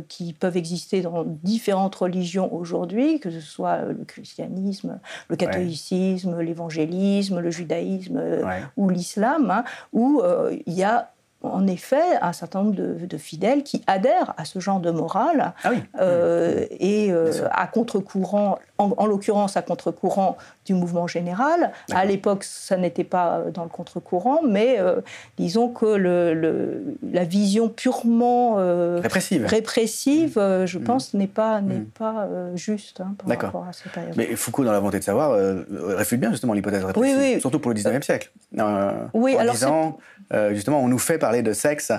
[0.07, 7.39] qui peuvent exister dans différentes religions aujourd'hui, que ce soit le christianisme, le catholicisme, l'évangélisme,
[7.39, 8.21] le judaïsme
[8.77, 10.21] ou l'islam, hein, où
[10.65, 11.11] il y a
[11.43, 15.71] en effet un certain nombre de, fidèles qui adhèrent à ce genre de morale ah
[15.99, 21.71] euh, et euh, à contre-courant, en, l'occurrence à contre-courant du mouvement général.
[21.91, 24.79] À l'époque, ça n'était pas euh, dans le contre-courant, mais
[25.37, 28.55] disons que le, la vision purement
[28.99, 30.33] répressive, répressive
[30.65, 30.83] je mm.
[30.83, 31.85] pense, n'est pas, n'est mm.
[31.97, 34.13] pas juste hein, par rapport à cette période.
[34.15, 35.37] Mais Foucault, dans la volonté de savoir,
[35.71, 38.31] réfute bien justement l'hypothèse répressive, surtout pour le 19e siècle.
[39.13, 39.97] oui, en alors disant,
[40.51, 41.91] justement, on nous fait parler de sexe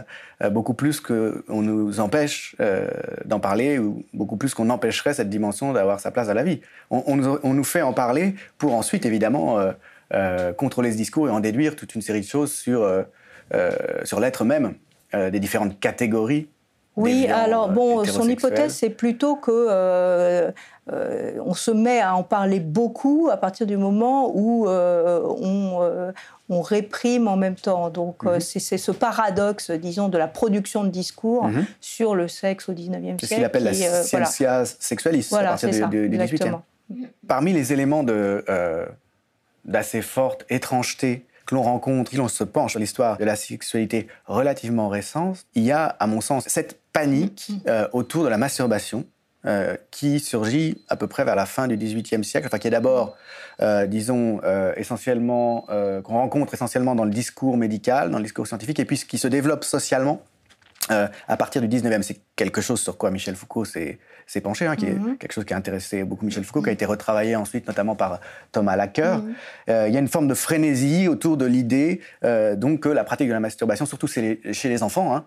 [0.43, 2.89] euh, beaucoup plus qu'on nous empêche euh,
[3.25, 6.61] d'en parler ou beaucoup plus qu'on empêcherait cette dimension d'avoir sa place dans la vie.
[6.91, 9.59] On, nous fait en parler pour ensuite, évidemment,
[10.15, 12.89] euh, contrôler ce discours et en déduire toute une série de choses sur,
[14.05, 14.75] sur l'être même
[15.13, 16.49] des différentes catégories
[16.99, 20.53] Oui, alors bon, son hypothèse, c'est plutôt que
[20.89, 26.13] on se met à en parler beaucoup à partir du moment où on,
[26.49, 27.91] on, réprime en même temps.
[27.91, 28.41] Donc mhm.
[28.41, 31.67] c'est ce paradoxe, disons, de la production de discours mhm.
[31.81, 33.17] sur le sexe au 19e siècle.
[33.21, 36.59] C'est ce qu'il appelle la scientia sexualis à partir du, du, 18e.
[37.27, 38.05] Parmi les éléments
[39.65, 44.07] d'assez forte étrangeté que l'on rencontre, si l'on se penche sur l'histoire de la sexualité
[44.27, 47.69] relativement récente, il y a, à mon sens, cette panique mm.
[47.69, 49.07] euh, autour de la masturbation
[49.47, 52.71] euh, qui surgit à peu près vers la fin du XVIIIe siècle, enfin qui est
[52.71, 53.17] d'abord,
[53.63, 54.43] euh, disons,
[54.77, 55.63] essentiellement,
[56.05, 59.29] qu'on rencontre essentiellement dans le discours médical, dans le discours scientifique, et puis qui se
[59.29, 60.23] développe socialement
[60.91, 62.03] à partir du 19e.
[62.03, 63.99] C'est quelque chose sur quoi Michel Foucault s'est
[64.43, 65.19] penché, hein, qui est mhm.
[65.19, 68.21] quelque chose qui a intéressé beaucoup Michel Foucault, qui a été retravaillé ensuite notamment par
[68.53, 69.19] Thomas Lacker.
[69.19, 69.35] Mhm.
[69.71, 73.03] Euh, il y a une forme de frénésie autour de l'idée euh, donc que la
[73.03, 75.25] pratique de la masturbation, surtout chez les, enfants hein,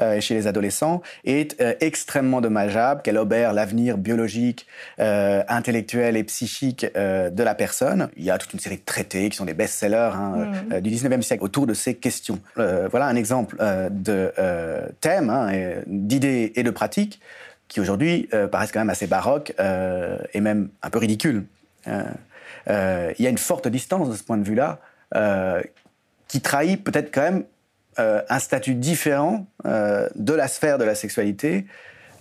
[0.00, 4.66] euh, et chez les adolescents, est extrêmement dommageable, qu'elle obère l'avenir biologique,
[4.98, 8.08] intellectuel et psychique de la personne.
[8.16, 10.80] Il y a toute une série de traités qui sont des best-sellers hein, mhm.
[10.80, 12.38] du 19e siècle autour de ces questions.
[12.56, 13.56] voilà un exemple
[13.90, 14.32] de
[15.04, 17.20] thème, d'idées et de pratiques
[17.68, 21.44] qui aujourd'hui euh, paraissent quand même assez baroques euh, et même un peu ridicules.
[21.86, 24.80] Euh, il y a une forte distance de ce point de vue-là
[26.28, 27.44] qui trahit peut-être quand même
[27.96, 31.66] un statut différent de la sphère de la sexualité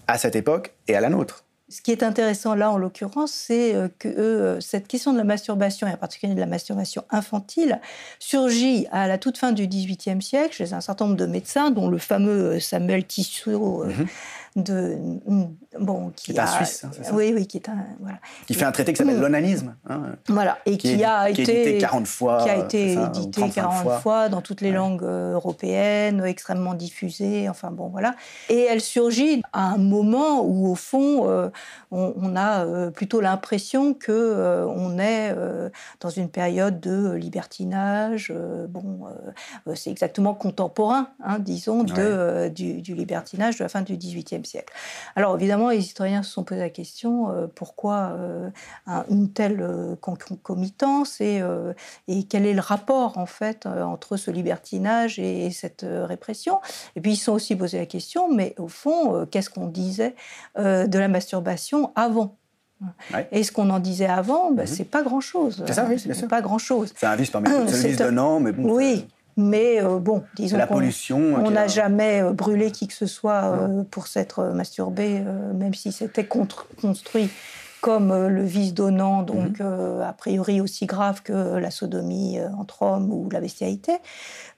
[0.08, 1.46] à cette époque et à la nôtre.
[1.74, 5.92] Ce qui est intéressant là, en l'occurrence, c'est que cette question de la masturbation, et
[5.92, 7.82] en particulier de la masturbation infantile,
[8.20, 11.90] surgit à la toute fin du XVIIIe siècle chez un certain nombre de médecins, dont
[11.90, 13.88] le fameux Samuel Tissot.
[13.88, 14.08] Mm-hmm
[14.56, 14.98] de
[15.80, 17.14] bon qui, est un Suisse, hein, c'est ça.
[17.14, 18.20] Oui oui qui est un voilà.
[18.46, 22.06] Qui fait un traité qui s'appelle l'onanisme hein, voilà et qui, a été édité 40
[22.06, 24.30] fois qui a été édité 40 fois.
[24.30, 28.16] dans toutes les langues euh, européennes extrêmement diffusée enfin bon voilà.
[28.50, 31.50] Et elle surgit à un moment où au fond euh,
[31.90, 35.36] on, a euh, plutôt l'impression que on est
[36.00, 38.34] dans une période de libertinage
[38.70, 39.02] bon
[39.76, 44.74] c'est exactement contemporain hein, disons de du, du libertinage de la fin du XVIIIe siècle.
[45.16, 48.50] Alors évidemment, les historiens se sont posé la question euh, pourquoi euh,
[49.10, 51.42] une telle euh, concomitance et,
[52.08, 56.60] et, quel est le rapport en fait entre ce libertinage et, cette répression.
[56.96, 60.16] Et puis ils se sont aussi posé la question, mais au fond, qu'est-ce qu'on disait
[60.58, 62.38] de la masturbation avant?
[63.32, 64.68] Et ce qu'on en disait avant, ben, mm-hmm.
[64.68, 65.64] c'est pas grand-chose.
[65.66, 66.94] C'est ça, oui, c'est pas grand-chose.
[66.96, 68.74] C'est un vice parmi C'est le vice de non, mais bon.
[68.74, 71.18] Oui, mais euh, bon, disons la pollution.
[71.18, 75.24] On n'a jamais euh, brûlé qui que ce soit euh, pour s'être masturbé,
[75.56, 77.30] même si c'était construit
[77.84, 79.26] comme euh, le vice donnant, mhm.
[79.26, 83.92] donc euh, a priori aussi grave que la sodomie euh, entre hommes ou la bestialité.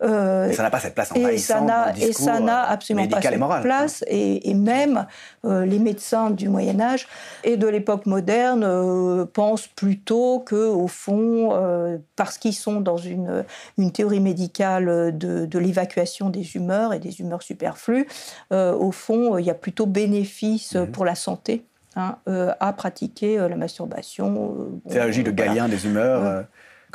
[0.04, 3.20] et ça n'a pas cette place en et ça n'a Et ça n'a absolument pas
[3.20, 4.06] cette place.
[4.08, 5.08] Et, même
[5.44, 7.08] les médecins du Moyen Âge
[7.44, 13.44] et de l'époque moderne pensent plutôt que, au fond, parce qu'ils sont dans une,
[13.78, 18.08] une théorie médicale de, de l'évacuation des humeurs et des humeurs superflues,
[18.52, 20.92] au fond, il y a plutôt bénéfice mhm.
[20.92, 21.66] pour la santé
[21.98, 24.58] Hein, euh, à pratiquer euh, la masturbation.
[24.60, 26.46] Euh, c'est la logique de Galien des humeurs.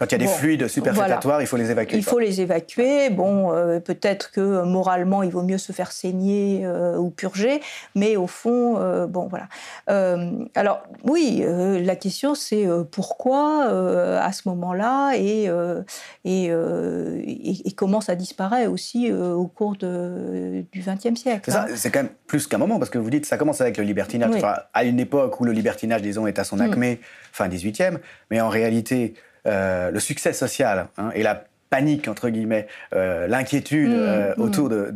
[0.00, 1.98] Quand il y a des fluides superfétatoires, il faut les évacuer.
[1.98, 3.10] Il faut les évacuer.
[3.10, 7.60] Bon, euh, peut-être que moralement, il vaut mieux se faire saigner euh, ou purger,
[7.94, 9.48] mais au fond, euh, bon, voilà.
[10.54, 13.66] alors, oui, la question, c'est pourquoi
[14.22, 15.50] à ce moment-là et,
[16.24, 21.50] et, et, comment ça disparaît aussi au cours de, du XXe siècle.
[21.50, 21.66] Hein.
[21.74, 24.42] C'est quand même plus qu'un moment, parce que vous dites ça commence avec le libertinage,
[24.72, 26.62] à une époque où le libertinage, disons, est à son mm.
[26.62, 27.00] acmé,
[27.32, 27.98] fin 18e,
[28.30, 29.14] mais en réalité,
[29.46, 34.42] euh, le succès social hein, et la panique, entre guillemets, euh, l'inquiétude mmh, euh, mmh.
[34.42, 34.92] autour de,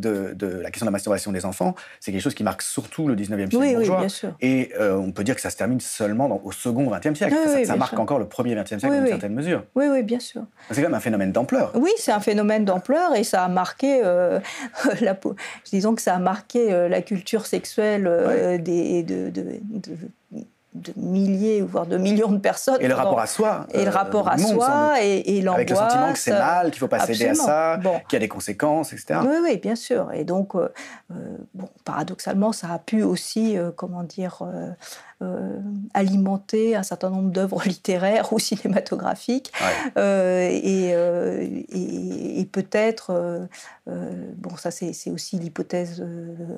[0.61, 3.37] la question de la masturbation des enfants, c'est quelque chose qui marque surtout le 19e
[3.37, 3.97] siècle oui, bourgeois.
[3.97, 4.35] Oui, bien sûr.
[4.41, 7.37] Et on peut dire que ça se termine seulement au second 20e siècle.
[7.65, 9.63] ça, marque encore le premier 20e siècle dans une certaine mesure.
[9.77, 10.43] Oui, oui, bien sûr.
[10.69, 11.71] C'est quand même un phénomène d'ampleur.
[11.77, 14.03] Oui, c'est un phénomène d'ampleur et ça a marqué,
[15.01, 15.17] la,
[15.71, 18.11] disons que ça a marqué la culture sexuelle
[18.61, 19.61] des, de, de
[20.97, 22.79] milliers, voire de millions de personnes.
[22.81, 23.67] Et le rapport à soi.
[23.73, 25.55] Et le euh, rapport à soi et, l'angoisse.
[25.55, 28.17] Avec le sentiment que c'est mal, qu'il ne faut pas céder à ça, qu'il y
[28.17, 29.21] a des conséquences, etc.
[29.23, 30.13] Oui, oui, bien sûr.
[30.13, 30.69] Et donc, euh,
[31.13, 34.43] euh, bon, paradoxalement, ça a pu aussi, comment dire,
[35.95, 39.53] alimenter un certain nombre d'œuvres littéraires ou cinématographiques.
[39.97, 43.49] et, et, peut-être,
[43.87, 46.05] bon, ça c'est aussi l'hypothèse,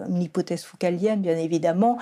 [0.09, 1.99] une hypothèse foucalienne, bien évidemment,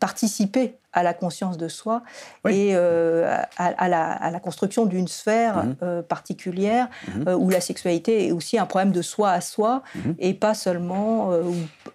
[0.00, 2.02] participer à la conscience de soi
[2.48, 5.76] et euh, à, la, construction d'une sphère mhm.
[5.82, 7.28] euh, particulière mhm.
[7.28, 10.14] euh, où la sexualité est aussi un problème de soi à soi mhm.
[10.18, 11.30] et pas seulement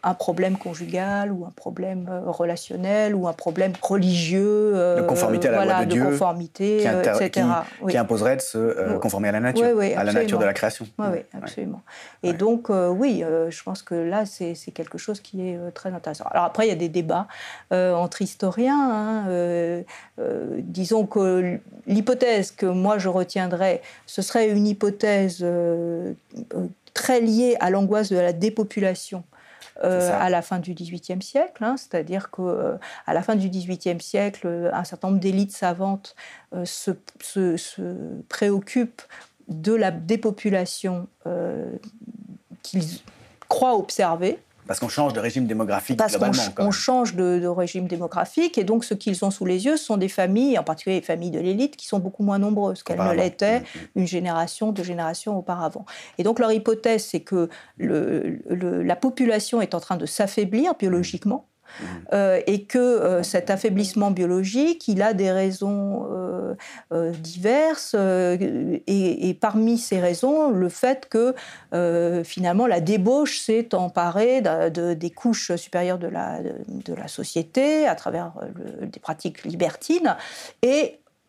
[0.03, 4.73] un problème conjugal ou un problème relationnel ou un problème religieux.
[4.97, 6.03] de conformité à la loi de, Dieu.
[6.03, 7.47] conformité, qui, etc.
[7.87, 10.87] Qui, imposerait de se conformer à la nature, à la nature de la création.
[10.99, 11.81] Oui, absolument.
[12.21, 16.25] Et donc, oui, je pense que là, c'est quelque chose qui est très intéressant.
[16.31, 17.27] Alors après, il y a des débats
[17.71, 18.63] entre historiens
[18.93, 19.83] Hein, euh,
[20.19, 26.13] euh, disons que l'hypothèse que moi je retiendrai, ce serait une hypothèse euh,
[26.93, 29.23] très liée à l'angoisse de la dépopulation.
[29.81, 34.69] À la fin du XVIIIe siècle, hein, c'est-à-dire que à la fin du XVIIIe siècle,
[34.71, 36.15] un certain nombre d'élites savantes
[36.63, 36.91] se,
[38.29, 39.01] préoccupent
[39.47, 41.07] de la dépopulation
[42.61, 42.99] qu'ils
[43.49, 46.35] croient observer, parce qu'on change de régime démographique Parce globalement.
[46.35, 49.85] Parce qu'on change de, régime démographique et donc ce qu'ils ont sous les yeux ce
[49.85, 52.99] sont des familles, en particulier les familles de l'élite, qui sont beaucoup moins nombreuses qu'elles
[52.99, 53.87] ne l'étaient mm, mm.
[53.95, 55.85] une génération, deux générations auparavant.
[56.17, 61.47] Et donc leur hypothèse, c'est que le, la population est en train de s'affaiblir biologiquement
[62.13, 66.07] euh, et que euh, cet affaiblissement biologique, il a des raisons
[66.91, 71.33] euh, diverses, et, parmi ces raisons, le fait que
[72.23, 78.33] finalement la débauche s'est emparée de, des couches supérieures de la, société à travers
[78.81, 80.15] des pratiques libertines,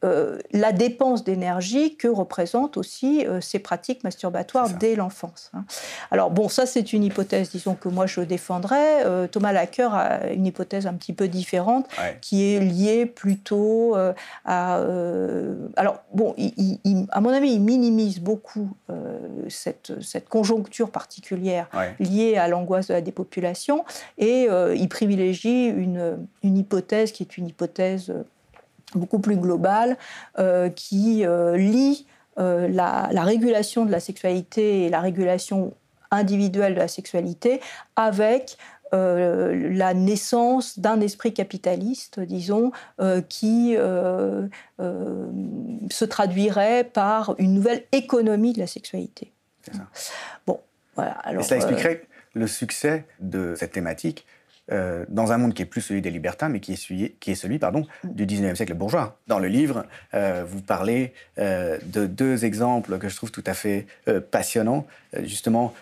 [0.05, 5.51] euh, la dépense d'énergie que représentent aussi euh, ces pratiques masturbatoires dès l'enfance.
[5.55, 5.65] Hein.
[6.11, 9.05] Alors bon, ça c'est une hypothèse, disons que moi je défendrais.
[9.07, 11.87] Euh, Thomas Lacker a une hypothèse un petit peu différente,
[12.21, 13.97] qui est liée plutôt
[14.45, 14.75] à.
[15.77, 16.35] alors bon,
[17.11, 18.71] à mon avis, il minimise beaucoup
[19.49, 23.85] cette, cette, conjoncture particulière liée à l'angoisse de la dépopulation
[24.19, 28.13] et il privilégie une, une hypothèse qui est une hypothèse
[28.99, 29.97] beaucoup plus globale
[30.39, 32.07] euh, qui euh, lie
[32.39, 35.73] euh, la, régulation de la sexualité et la régulation
[36.11, 37.61] individuelle de la sexualité
[37.97, 38.57] avec
[38.93, 42.71] la naissance d'un esprit capitaliste, disons,
[43.29, 44.49] qui se
[46.05, 49.33] traduirait par une nouvelle économie de la sexualité.
[49.63, 49.73] Ça.
[50.47, 50.61] Bon,
[50.95, 51.15] voilà.
[51.25, 52.05] Alors, Et cela expliquerait
[52.35, 54.27] le succès de cette thématique
[54.73, 57.33] euh, dans un monde qui est plus celui des libertins, mais qui est celui, qui
[57.33, 59.19] est celui pardon, du 19e siècle bourgeois.
[59.27, 63.53] Dans le livre, euh, vous parlez euh, de deux exemples que je trouve tout à
[63.53, 63.87] fait
[64.31, 64.87] passionnants,
[65.23, 65.75] justement,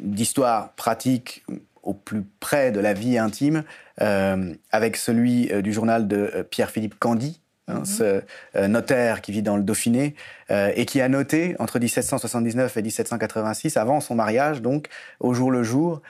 [0.00, 1.44] d'histoire pratique
[1.84, 3.62] au plus près de la vie intime,
[3.98, 8.22] avec celui du journal de Pierre-Philippe Candy, Hein, mm-hmm.
[8.54, 10.14] ce notaire qui vit dans le Dauphiné
[10.50, 14.86] et qui a noté entre 1779 et 1786, avant son mariage, donc
[15.18, 16.00] au jour le jour,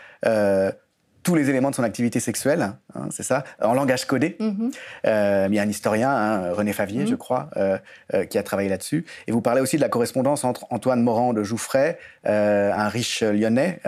[1.26, 4.36] tous les éléments de son activité sexuelle, hein, c'est ça, en langage codé.
[4.38, 4.70] Mhm.
[5.08, 7.08] Euh, il y a un historien, hein, René Favier, mhm.
[7.08, 7.78] je crois, euh,
[8.14, 9.04] euh, qui a travaillé là-dessus.
[9.26, 13.80] Et vous parlez aussi de la correspondance entre Antoine Morand de Jouffray, un riche lyonnais,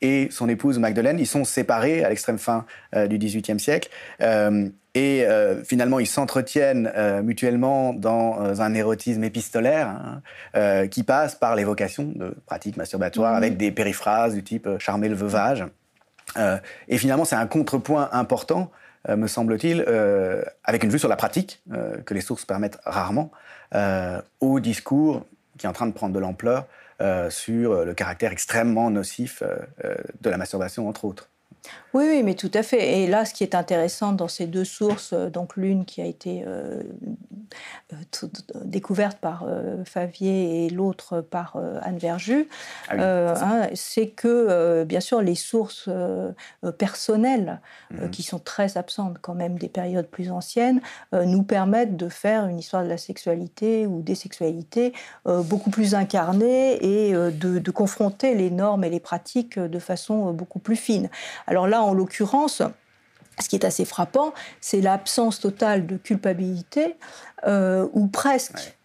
[0.00, 1.18] et son épouse Magdeleine.
[1.18, 3.88] Ils sont séparés à l'extrême fin du XVIIIe siècle.
[4.94, 5.26] et
[5.64, 10.20] finalement, ils s'entretiennent mutuellement dans un érotisme épistolaire
[10.54, 13.38] hein, qui passe par l'évocation de pratiques masturbatoires mhm.
[13.38, 15.64] avec des périphrases du type charmer le veuvage.
[16.36, 16.58] Euh,
[16.88, 18.70] et finalement, c'est un contrepoint important,
[19.08, 21.62] euh, me semble-t-il, euh, avec une vue sur la pratique,
[22.06, 23.30] que les sources permettent rarement,
[24.40, 25.26] au discours
[25.58, 26.66] qui est en train de prendre de l'ampleur
[27.28, 29.42] sur le caractère extrêmement nocif
[30.20, 31.28] de la masturbation, entre autres.
[31.94, 33.02] Oui, oui, mais tout à fait.
[33.02, 36.06] Et là, ce qui est intéressant dans ces deux sources, euh, donc l'une qui a
[36.06, 36.82] été euh,
[37.92, 38.26] euh,
[38.64, 39.46] découverte par
[39.84, 42.48] Favier et l'autre par Anne Verju,
[42.88, 45.88] ah hein, c'est que, bien sûr, les sources
[46.78, 48.10] personnelles, mhm.
[48.10, 50.80] qui sont très absentes quand même des périodes plus anciennes,
[51.12, 54.92] nous permettent de faire une histoire de la sexualité ou des sexualités
[55.24, 60.58] beaucoup plus incarnée et de, de, confronter les normes et les pratiques de façon beaucoup
[60.58, 61.08] plus fine.
[61.46, 62.62] Alors là, en l'occurrence,
[63.40, 66.96] ce qui est assez frappant, c'est l'absence totale de culpabilité,
[67.46, 68.76] euh, ou presque.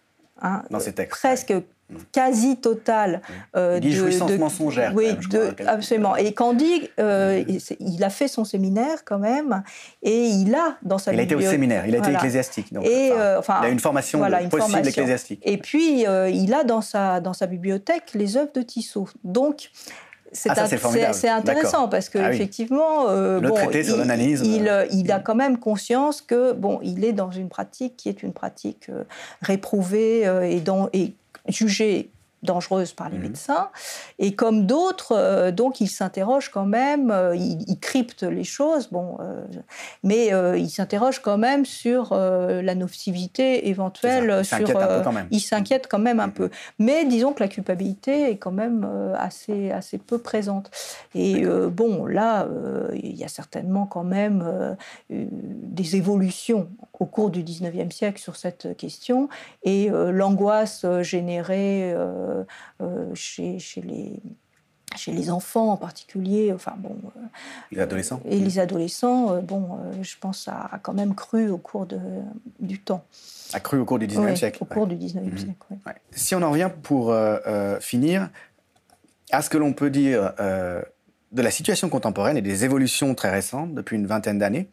[0.42, 1.18] Hein, Dans ces textes.
[1.18, 1.54] Presque
[2.12, 3.20] quasi totale
[3.56, 4.92] euh, de, jouissance mensongère.
[4.94, 5.08] Oui,
[5.66, 6.14] absolument.
[6.14, 7.42] Et Candy, euh,
[7.80, 9.64] il a fait son séminaire quand même,
[10.02, 11.12] et il a dans sa.
[11.12, 12.72] Il a été au séminaire, il a été ecclésiastique.
[12.72, 15.40] Donc, et, enfin, il a une formation possible ecclésiastique.
[15.44, 19.08] Et puis il a dans sa dans sa bibliothèque les œuvres de Tissot.
[19.24, 19.70] Donc
[20.48, 20.66] ah,
[21.12, 26.22] c'est intéressant parce que ah effectivement, euh, bon, il, euh, il, a quand même conscience
[26.22, 29.04] que bon, il est dans une pratique qui est une pratique euh,
[29.42, 30.62] réprouvée et,
[30.92, 31.14] et
[31.48, 32.10] jugée
[32.42, 33.22] dangereuses par les mhm.
[33.22, 33.70] médecins.
[34.18, 39.16] Et comme d'autres, euh, donc, ils s'interrogent quand même, euh, ils, cryptent les choses, bon,
[39.20, 39.42] euh,
[40.02, 44.42] mais ils s'interrogent quand même sur la nocivité éventuelle.
[45.30, 46.32] Ils s'inquiètent quand même un mhm.
[46.32, 46.50] peu.
[46.78, 50.70] Mais disons que la culpabilité est quand même assez, assez peu présente.
[51.14, 52.46] Et bon, là,
[52.94, 54.76] il y a certainement quand même
[55.08, 59.28] des évolutions au cours du 19e siècle sur cette question.
[59.62, 61.94] Et l'angoisse générée
[63.14, 64.20] chez, chez, les
[64.96, 67.20] chez les enfants en particulier, enfin bon, euh,
[67.70, 71.86] les adolescents et les adolescents, bon, je pense a, a, quand même cru au cours
[71.86, 71.98] de,
[72.58, 73.04] du temps.
[73.52, 74.58] A cru au cours du 19e siècle.
[74.60, 75.38] Au cours du 19e mhm.
[75.38, 75.66] siècle.
[76.10, 77.14] Si on en revient pour
[77.80, 78.30] finir
[79.30, 83.74] à ce que l'on peut dire de la situation contemporaine et des évolutions très récentes
[83.74, 84.70] depuis une vingtaine d'années,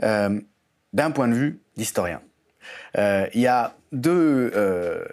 [0.00, 2.20] d'un point de vue d'historien.
[2.96, 5.04] Il y a deux euh,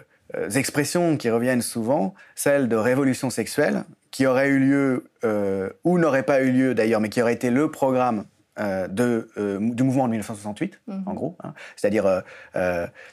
[0.54, 6.22] expressions qui reviennent souvent, celle de révolution sexuelle, qui aurait eu lieu, euh, ou n'aurait
[6.22, 8.24] pas eu lieu d'ailleurs, mais qui aurait été le programme
[8.58, 11.02] euh, de, du mouvement de 1968, mhm.
[11.06, 11.36] en gros.
[11.42, 11.54] Hein.
[11.76, 12.22] C'est-à-dire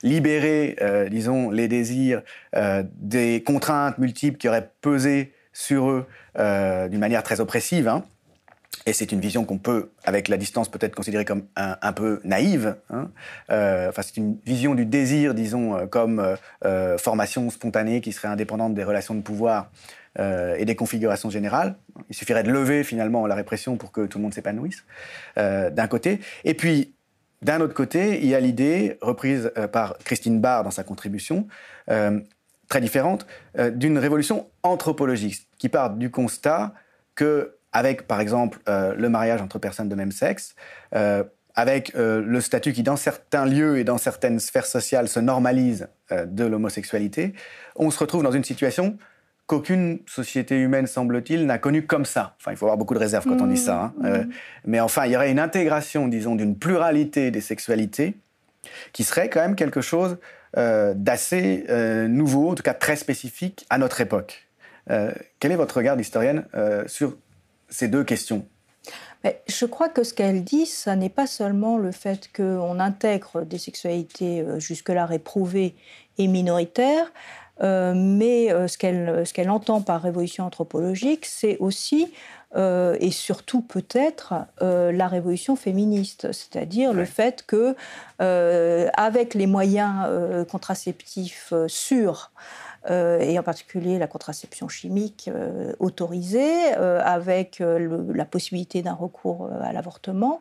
[0.04, 0.76] libérer,
[1.10, 2.22] disons, les désirs
[2.96, 6.06] des contraintes multiples qui auraient pesé sur eux
[6.38, 7.88] d'une manière très oppressive.
[7.88, 8.04] Hein.
[8.86, 12.76] Et c'est une vision qu'on peut, avec la distance, peut-être considérer comme un, peu naïve.
[12.90, 13.10] Hein.
[13.50, 18.28] Euh, enfin, c'est une vision du désir, disons, euh, comme euh, formation spontanée qui serait
[18.28, 19.72] indépendante des relations de pouvoir
[20.18, 21.76] et des configurations générales.
[22.10, 24.86] Il suffirait de lever finalement la répression pour que tout le monde s'épanouisse,
[25.36, 26.22] d'un côté.
[26.46, 26.96] Et puis,
[27.42, 31.48] d'un autre côté, il y a l'idée, reprise par Christine Barr dans sa contribution,
[31.86, 33.28] très différente,
[33.74, 36.74] d'une révolution anthropologique qui part du constat
[37.16, 40.56] que avec par exemple euh, le mariage entre personnes de même sexe,
[40.96, 45.20] euh, avec euh, le statut qui dans certains lieux et dans certaines sphères sociales se
[45.20, 47.34] normalise de l'homosexualité,
[47.76, 48.98] on se retrouve dans une situation
[49.48, 52.36] qu'aucune société humaine, semble-t-il, n'a connue comme ça.
[52.40, 53.94] Enfin, il faut avoir beaucoup de réserve quand on dit ça.
[54.04, 54.10] Hein.
[54.10, 54.30] Mmh.
[54.66, 58.16] mais enfin, il y aurait une intégration, disons, d'une pluralité des sexualités
[58.94, 60.18] qui serait quand même quelque chose
[60.56, 61.66] d'assez
[62.08, 64.48] nouveau, en tout cas très spécifique à notre époque.
[64.88, 66.46] quel est votre regard d'historienne
[66.86, 67.16] sur
[67.76, 68.46] ces deux questions.
[69.48, 73.58] Je crois que ce qu'elle dit, ça n'est pas seulement le fait qu'on intègre des
[73.58, 75.76] sexualités euh, jusque-là réprouvées
[76.18, 77.12] et minoritaires,
[77.62, 82.12] euh, mais euh, ce qu'elle entend par révolution anthropologique, c'est aussi
[82.58, 87.76] et surtout peut-être la révolution féministe, c'est-à-dire le fait que,
[88.18, 90.08] avec les moyens
[90.50, 92.32] contraceptifs sûrs,
[92.90, 99.50] euh, et en particulier la contraception chimique euh, autorisée, euh, avec la possibilité d'un recours
[99.62, 100.40] à l'avortement.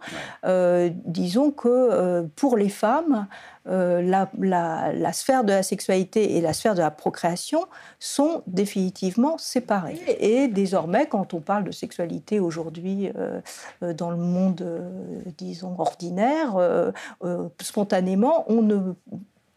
[1.05, 3.27] disons que pour les femmes,
[3.67, 7.67] la, la, sphère de la sexualité et la sphère de la procréation
[7.99, 10.01] sont définitivement séparées.
[10.21, 13.11] Et désormais, quand on parle de sexualité aujourd'hui
[13.81, 14.65] dans le monde,
[15.39, 16.57] disons, ordinaire,
[17.61, 18.95] spontanément, on ne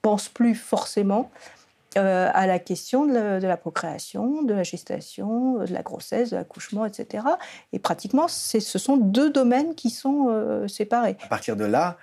[0.01, 1.29] pense plus forcément
[1.97, 6.85] euh, à la question de la, procréation, de la gestation, de la grossesse, de l'accouchement,
[6.85, 7.23] etc.
[7.73, 11.17] Et pratiquement, ce sont deux domaines qui sont euh, séparés.
[11.23, 11.97] À partir de là,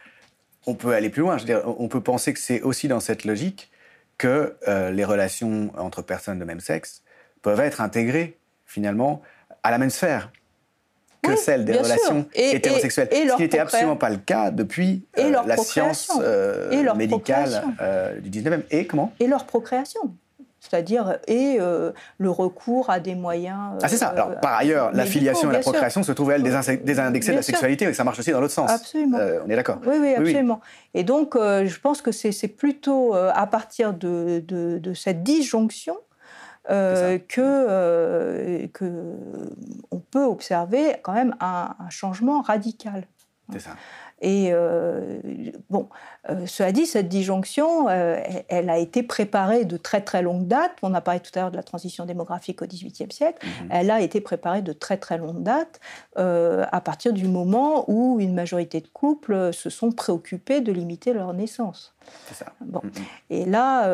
[0.66, 1.36] on peut aller plus loin.
[1.78, 3.70] On peut penser que c'est aussi dans cette logique
[4.18, 7.02] que euh, les relations entre personnes de même sexe
[7.42, 9.22] peuvent être intégrées finalement
[9.62, 10.30] à la même sphère
[11.24, 13.08] que celle des relations hétérosexuelles.
[13.10, 18.30] ce qui n'était absolument pas le cas depuis euh, la science euh, médicale euh, du
[18.30, 18.62] 19e.
[18.70, 19.12] Et comment?
[19.20, 20.14] Et leur procréation
[20.60, 23.76] c'est-à-dire et le recours à des moyens.
[23.82, 24.08] ah c'est ça.
[24.08, 27.84] Alors par ailleurs, la filiation et la procréation se trouvent elles désindexées de la sexualité,
[27.84, 28.70] et ça marche aussi dans l'autre sens.
[28.70, 29.18] Absolument.
[29.44, 29.76] on est d'accord.
[29.86, 30.62] Oui, oui, absolument.
[30.94, 35.98] Et donc, je pense que c'est plutôt à partir de, de cette disjonction
[36.70, 38.90] euh, que, euh, que
[39.90, 43.06] on peut observer quand même un, un changement radical.
[43.52, 43.76] C'est ça.
[44.24, 45.20] Et euh,
[45.68, 45.90] bon,
[46.30, 48.18] euh, cela dit, cette disjonction, euh,
[48.48, 50.72] elle a été préparée de très très longue date.
[50.82, 53.46] On a parlé tout à l'heure de la transition démographique au XVIIIe siècle.
[53.46, 53.68] Mhm.
[53.70, 55.78] Elle a été préparée de très très longue date
[56.16, 61.34] à partir du moment où une majorité de couples se sont préoccupés de limiter leur
[61.34, 61.94] naissance.
[62.32, 62.46] Ça.
[62.62, 62.80] Bon.
[62.82, 62.92] Mhm.
[63.28, 63.90] Et là,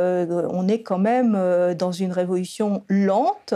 [0.48, 3.54] on est quand même dans une révolution lente,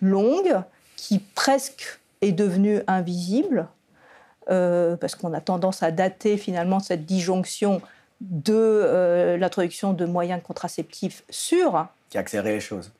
[0.00, 0.62] longue,
[0.96, 3.66] qui presque est devenue invisible.
[4.50, 7.80] Euh, parce qu'on a tendance à dater finalement cette disjonction
[8.20, 11.86] de euh, l'introduction de moyens contraceptifs sûrs.
[12.10, 12.92] Qui a accéléré les choses.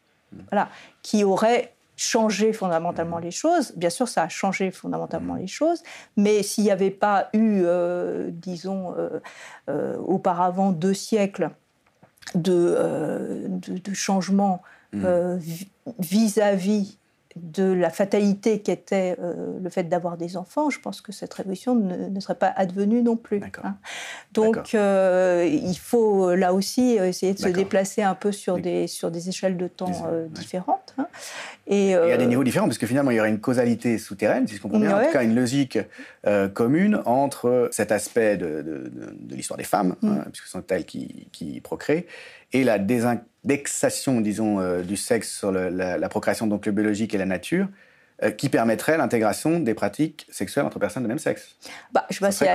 [0.51, 0.71] Voilà,
[1.03, 3.73] qui aurait changé fondamentalement les choses.
[3.77, 5.83] Bien sûr, ça a changé fondamentalement les choses,
[6.17, 8.95] mais s'il n'y avait pas eu, euh, disons,
[9.69, 11.51] auparavant deux siècles
[12.35, 14.63] de, de, de changements
[15.99, 16.99] vis-à-vis
[17.37, 21.75] de la fatalité qu'était euh, le fait d'avoir des enfants, je pense que cette révolution
[21.75, 23.43] ne, serait pas advenue non plus.
[23.65, 23.77] Hein.
[24.33, 29.11] Donc euh, il faut là aussi essayer de se déplacer un peu sur des, sur
[29.11, 30.95] des échelles de temps euh, différentes.
[30.97, 31.09] Hein.
[31.67, 33.99] Et, il y a des niveaux différents, parce que finalement il y aurait une causalité
[33.99, 35.79] souterraine, si je comprends bien, en tout cas une logique
[36.53, 40.09] commune entre cet aspect de, de, l'histoire des femmes, mm.
[40.09, 42.03] hein, puisque ce sont elles qui, qui procréent,
[42.55, 47.27] et la désindexation, disons, euh, du sexe sur la, procréation, donc le biologique et la
[47.27, 47.67] nature,
[48.23, 51.57] euh, qui permettrait l'intégration des pratiques sexuelles entre personnes de même sexe.
[51.93, 52.47] Bah, je ne sais,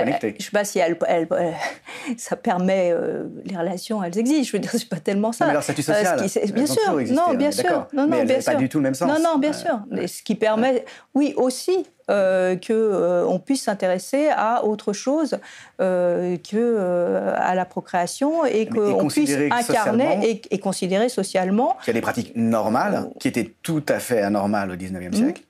[0.52, 0.96] pas si elle,
[2.16, 4.48] ça permet euh, les relations, elles existent.
[4.48, 5.46] Je veux dire, c'est pas tellement ça.
[5.46, 6.18] mais leur statut social,
[6.54, 8.52] bien sûr, non, bien sûr, non, non, bien sûr.
[8.54, 9.06] pas du tout le même sens.
[9.06, 9.82] Non, non, bien sûr.
[9.90, 15.38] Mais ce qui permet, oui, aussi, euh, qu'on euh, puisse s'intéresser à autre chose
[15.80, 21.76] euh, que euh, à la procréation et qu'on puisse incarner et, considérer socialement.
[21.84, 25.42] Qu'il y a des pratiques normales qui étaient tout à fait anormales au XIXe siècle.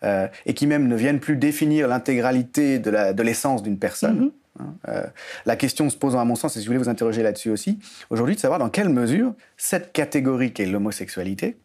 [0.00, 0.28] Mhm.
[0.46, 4.20] et qui même ne viennent plus définir l'intégralité de l'essence d'une personne.
[4.20, 4.30] Mhm.
[4.60, 5.02] Hein.
[5.46, 7.78] la question se posant à mon sens, et je voulais vous interroger là-dessus aussi,
[8.10, 11.56] aujourd'hui, de savoir dans quelle mesure cette catégorie qu'est l'homosexualité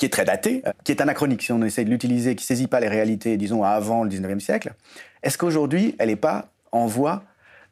[0.00, 2.46] qui est très daté, euh, qui est anachronique si on essaie de l'utiliser, qui ne
[2.46, 4.72] saisit pas les réalités, disons, avant le 19e siècle,
[5.22, 7.22] est-ce qu'aujourd'hui, elle n'est pas en voie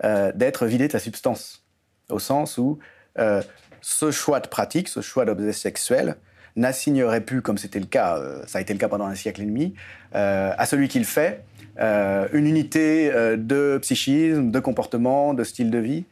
[0.05, 1.65] euh, d'être vidée de sa substance?
[2.11, 2.81] Au sens où
[3.19, 3.41] euh,
[3.81, 6.17] ce choix de pratique, ce choix d'objet sexuel,
[6.55, 9.47] n'assignerait plus, comme c'était le cas, ça a été le cas pendant un siècle et
[9.47, 9.75] demi,
[10.13, 11.45] à celui qui le fait,
[11.79, 16.05] une unité de psychisme, de comportement, de style de vie,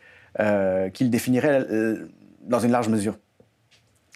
[0.92, 1.66] qu'il définirait
[2.42, 3.18] dans une large mesure.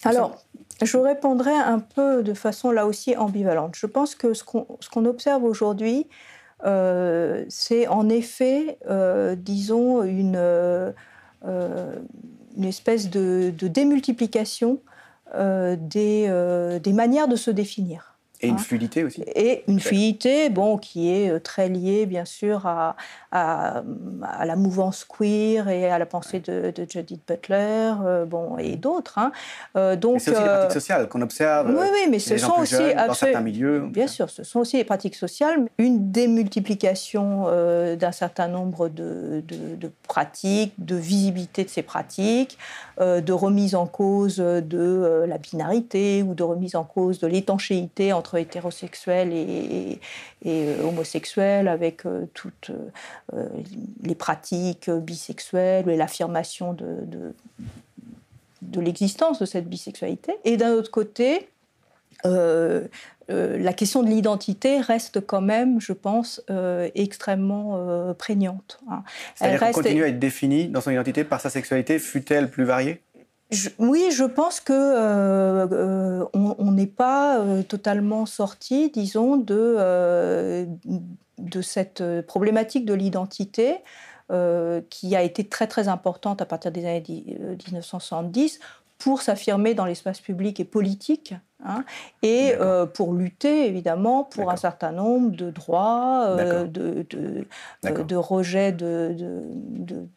[0.04, 0.40] Alors,
[0.82, 3.74] je répondrai un peu de façon là aussi ambivalente.
[3.76, 6.06] Je pense que ce qu'on observe aujourd'hui,
[6.64, 10.92] euh, c'est en effet, euh, disons, une, euh,
[11.44, 14.80] une, espèce de, démultiplication
[15.34, 18.09] des, manières de se définir.
[18.42, 18.58] Et une hein.
[18.58, 19.22] fluidité aussi.
[19.34, 22.96] Et une fluidité, bon, qui est euh, très liée, bien sûr, à,
[23.32, 23.82] à,
[24.46, 29.18] la mouvance queer et à la pensée de, de Judith Butler, euh, bon, et d'autres.
[29.18, 29.32] Hein.
[29.76, 31.68] Euh, donc, c'est aussi des pratiques sociales qu'on observe.
[31.68, 33.80] Oui, oui, mais ce sont aussi jeunes, dans certains milieux.
[33.80, 35.66] Bien sûr, ce sont aussi des pratiques sociales.
[35.76, 37.44] Une démultiplication
[37.96, 42.56] d'un certain nombre de, de, de, pratiques, de visibilité de ces pratiques,
[42.98, 48.29] de remise en cause de la binarité ou de remise en cause de l'étanchéité entre
[48.38, 50.00] hétérosexuels et,
[50.46, 52.70] euh, homosexuels, avec euh, toutes
[53.34, 53.48] euh,
[54.02, 57.06] les pratiques bisexuelles et l'affirmation de,
[58.62, 60.34] de, l'existence de cette bisexualité.
[60.44, 61.48] Et d'un autre côté,
[62.24, 66.42] la question de l'identité reste quand même, je pense,
[66.94, 68.80] extrêmement prégnante.
[68.90, 69.02] Hein.
[69.38, 73.00] Qu'elle continue à être définie dans son identité par sa sexualité, fut-elle plus variée?
[73.78, 80.66] Oui, je pense que euh, euh, on n'est pas euh, totalement sorti, disons, de,
[81.38, 83.78] de cette problématique de l'identité
[84.90, 87.02] qui a été très très importante à partir des années
[87.66, 88.60] 1970
[89.00, 91.34] pour s'affirmer dans l'espace public et politique,
[91.64, 91.84] hein,
[92.22, 97.46] et euh, pour lutter évidemment pour un certain nombre de droits, euh, de, de,
[97.86, 99.16] euh, de, rejet de,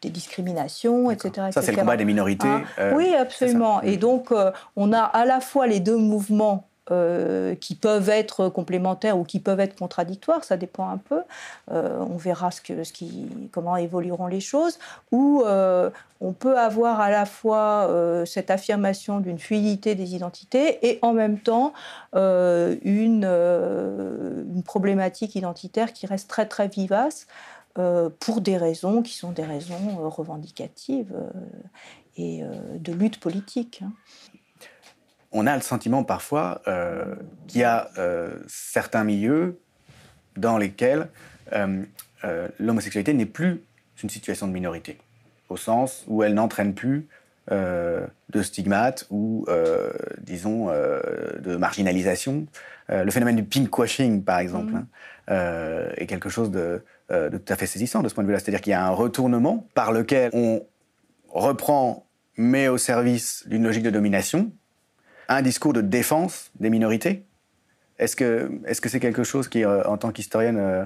[0.02, 2.48] des discriminations, etc., Ça, c'est le combat des minorités.
[2.48, 2.64] Hein?
[2.94, 3.82] oui, absolument.
[3.82, 4.34] Et donc,
[4.76, 9.40] on a à la fois les deux mouvements euh, qui peuvent être complémentaires ou qui
[9.40, 11.22] peuvent être contradictoires, ça dépend un peu.
[11.72, 12.50] Euh, on verra
[13.54, 14.80] comment évolueront les choses.
[15.14, 17.90] Ou euh, on peut avoir à la fois
[18.26, 21.72] cette affirmation d'une fluidité des identités et en même temps
[22.14, 27.28] une, une, problématique identitaire qui reste très très vivace
[28.20, 31.14] pour des raisons qui sont des raisons revendicatives
[32.18, 32.44] et
[32.80, 33.84] de lutte politique.
[35.34, 37.16] On a le sentiment parfois euh,
[37.48, 39.60] qu'il y a euh, certains milieux
[40.38, 41.10] dans lesquels
[41.54, 41.84] euh,
[42.60, 43.62] l'homosexualité n'est plus
[44.04, 44.98] une situation de minorité,
[45.50, 47.08] au sens où elle n'entraîne plus
[47.50, 49.46] de stigmates ou,
[50.20, 52.46] disons, de marginalisation.
[52.90, 54.86] le phénomène du pinkwashing, par exemple, mmh.
[55.28, 58.40] hein, est quelque chose de, de, tout à fait saisissant de ce point de vue-là.
[58.40, 60.66] C'est-à-dire qu'il y a un retournement par lequel on
[61.30, 62.08] reprend,
[62.38, 64.52] mais au service d'une logique de domination,
[65.30, 67.26] un discours de défense des minorités?
[68.00, 70.86] Est-ce que c'est -ce c'est quelque chose qui, euh, en tant qu'historienne, euh,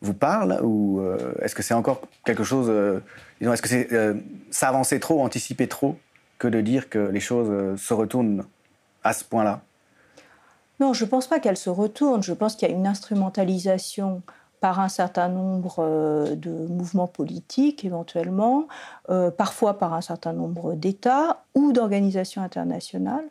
[0.00, 2.70] vous parle Ou euh, est-ce que c'est encore quelque chose.
[3.40, 3.88] est-ce que c'est
[4.50, 5.98] s'avancer trop, anticiper trop,
[6.38, 8.44] que de dire que les choses se retournent
[9.02, 9.60] à ce point-là?
[10.80, 12.22] Non, je ne pense pas qu'elles se retournent.
[12.22, 14.22] Je pense qu'il y a une instrumentalisation
[14.60, 18.66] par un certain nombre de mouvements politiques éventuellement,
[19.36, 23.28] parfois par un certain nombre d'États ou d'organisations internationales.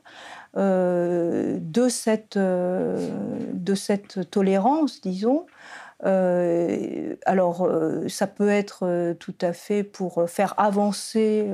[0.56, 5.46] de, cette, de cette tolérance, disons,
[6.06, 11.50] euh, alors, euh, ça peut être euh, tout à fait pour faire avancer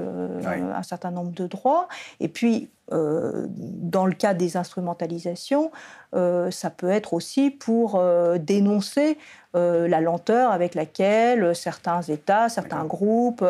[0.46, 1.88] un certain nombre de droits.
[2.20, 5.72] Et puis, dans le cas des instrumentalisations,
[6.14, 8.04] ça peut être aussi pour
[8.40, 9.18] dénoncer
[9.54, 13.46] la lenteur avec laquelle certains États, certains groupes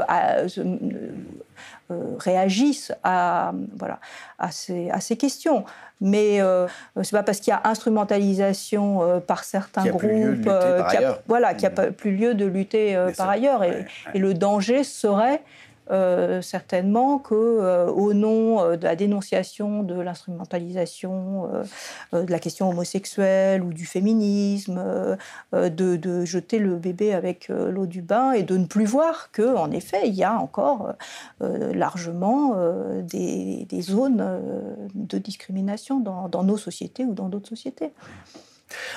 [2.19, 3.99] réagissent à, voilà,
[4.39, 5.65] à, ces, à ces questions.
[6.01, 6.67] Mais euh,
[7.01, 11.19] c'est pas parce qu'il y a instrumentalisation euh, par certains groupes euh, qu'il n'y a,
[11.27, 13.63] voilà, a pas plus lieu de lutter par ailleurs.
[13.63, 15.41] et, le danger serait
[15.91, 21.49] euh, certainement que, euh, au nom euh, de la dénonciation de l'instrumentalisation
[22.13, 24.81] de la question homosexuelle ou du féminisme,
[25.51, 29.71] de, jeter le bébé avec l'eau du bain et de ne plus voir que, en
[29.71, 30.93] effet, il y a encore
[31.41, 32.55] largement
[33.01, 34.41] des, zones
[34.93, 37.91] de discrimination dans, nos sociétés ou dans d'autres sociétés.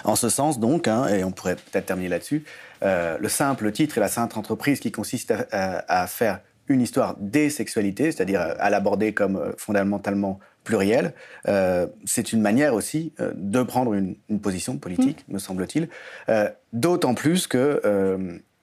[0.05, 2.45] En ce sens, donc, hein, et on pourrait peut-être terminer là-dessus,
[2.82, 8.12] le simple titre et la simple entreprise qui consiste à faire une histoire des sexualités,
[8.12, 11.14] c'est-à-dire euh, à l'aborder comme euh, fondamentalement pluriel,
[11.47, 15.35] euh, c'est une manière aussi de prendre une, position politique, mm.
[15.35, 15.89] me semble-t-il.
[16.73, 17.81] D'autant plus que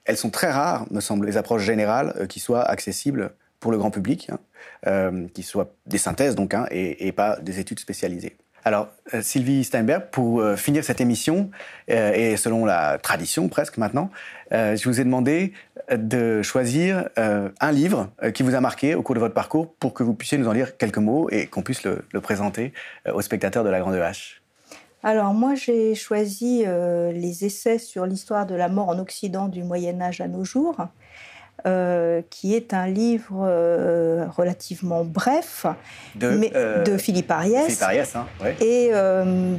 [0.03, 3.31] elles sont très rares, me semble, les approches générales qui soient accessibles
[3.61, 4.29] pour le grand public,
[4.85, 8.35] hein, qui soient des synthèses donc, hein, et, et, pas des études spécialisées.
[8.65, 8.89] Alors,
[9.21, 11.51] Sylvie Steinberg, pour euh, finir cette émission,
[11.89, 14.09] euh, et selon la tradition presque maintenant,
[14.51, 15.51] je vous ai demandé
[15.91, 20.03] de choisir un livre qui vous a marqué au cours de votre parcours pour que
[20.03, 22.73] vous puissiez nous en lire quelques mots et qu'on puisse le, présenter
[23.11, 24.39] aux spectateurs de la Grande H.
[25.03, 30.01] Alors moi j'ai choisi les essais sur l'histoire de la mort en Occident du Moyen
[30.01, 30.77] Âge à nos jours.
[31.65, 35.65] Euh, qui est un livre euh, relativement bref
[36.15, 37.67] de, mais, euh, de Philippe Ariès.
[37.67, 38.27] Philippe Ariès hein,
[38.59, 38.91] Et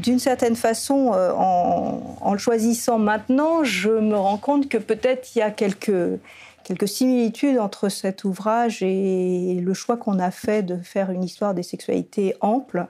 [0.03, 5.39] d'une certaine façon, en, en, le choisissant maintenant, je me rends compte que peut-être il
[5.39, 6.21] y a quelques,
[6.63, 11.55] quelques similitudes entre cet ouvrage et le choix qu'on a fait de faire une histoire
[11.55, 12.87] des sexualités ample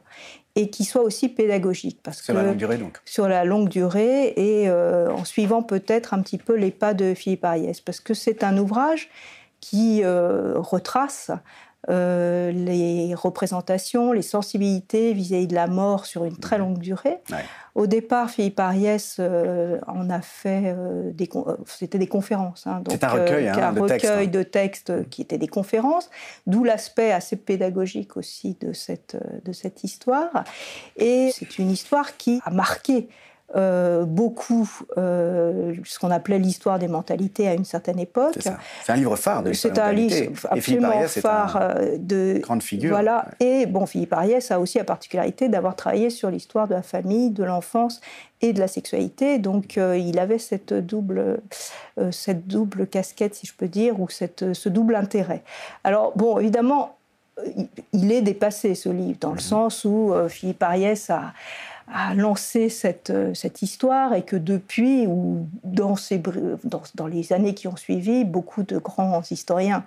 [0.57, 1.99] et qui soit aussi pédagogique.
[2.03, 6.15] Parce sur la longue durée, donc Sur la longue durée et euh, en suivant peut-être
[6.15, 7.81] un petit peu les pas de Philippe Ariès.
[7.81, 9.09] Parce que c'est un ouvrage
[9.61, 11.31] qui euh, retrace
[11.91, 17.19] euh, les représentations, les sensibilités vis-à-vis de la mort sur une très longue durée.
[17.75, 21.29] Au départ, Philippe Ariès euh, en a fait euh, des,
[21.67, 22.67] c'était des conférences.
[22.67, 26.09] Hein, c'est un recueil, hein, un de recueil textes, de textes qui étaient des conférences,
[26.47, 30.45] d'où l'aspect assez pédagogique aussi de cette, de cette histoire.
[30.97, 33.09] Et c'est une histoire qui a marqué
[33.57, 38.39] euh, beaucoup euh, ce qu'on appelait l'histoire des mentalités à une certaine époque.
[38.83, 42.91] C'est un livre phare de C'est un livre absolument phare euh, de grande figure.
[42.91, 43.27] Voilà.
[43.39, 47.31] Et bon, Philippe Ariès a aussi la particularité d'avoir travaillé sur l'histoire de la famille,
[47.31, 48.01] de l'enfance
[48.41, 49.39] et de la sexualité.
[49.39, 51.41] Donc, il avait cette double,
[52.11, 55.45] cette double casquette, si je peux dire, ou cette, ce double intérêt.
[55.85, 56.97] Alors, bon, évidemment,
[57.93, 59.41] il est dépassé ce livre dans le mhm.
[59.41, 61.33] sens où Philippe Ariès a
[61.93, 67.33] a lancé cette, euh, cette histoire et que depuis, ou dans, ces, dans, dans, les
[67.33, 69.85] années qui ont suivi, beaucoup de grands historiens,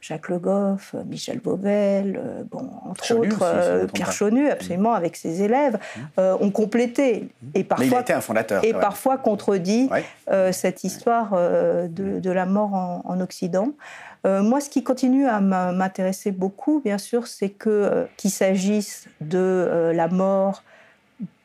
[0.00, 5.42] Jacques Le Goff, Michel Bobel, euh, bon, entre autres, euh, Pierre Chonu, absolument, avec ses
[5.42, 6.20] élèves, mmh.
[6.40, 7.28] ont complété.
[7.54, 9.88] Et parfois, un fondateur, et parfois contredit
[10.52, 13.68] cette histoire de, de, la mort en, en Occident.
[14.24, 20.08] moi, ce qui continue à m'intéresser beaucoup, bien sûr, c'est que qu'il s'agisse de la
[20.08, 20.62] mort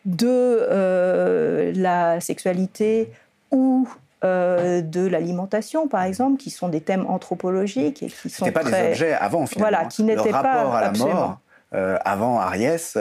[0.05, 3.11] de euh, la sexualité
[3.51, 3.87] ou
[4.23, 8.89] euh, de l'alimentation, par exemple, qui sont des thèmes anthropologiques et qui sont pas des
[8.91, 9.69] objets avant finalement.
[9.69, 11.39] Voilà, qui n'étaient pas rapport à la mort.
[11.75, 12.97] Euh, avant Ariès,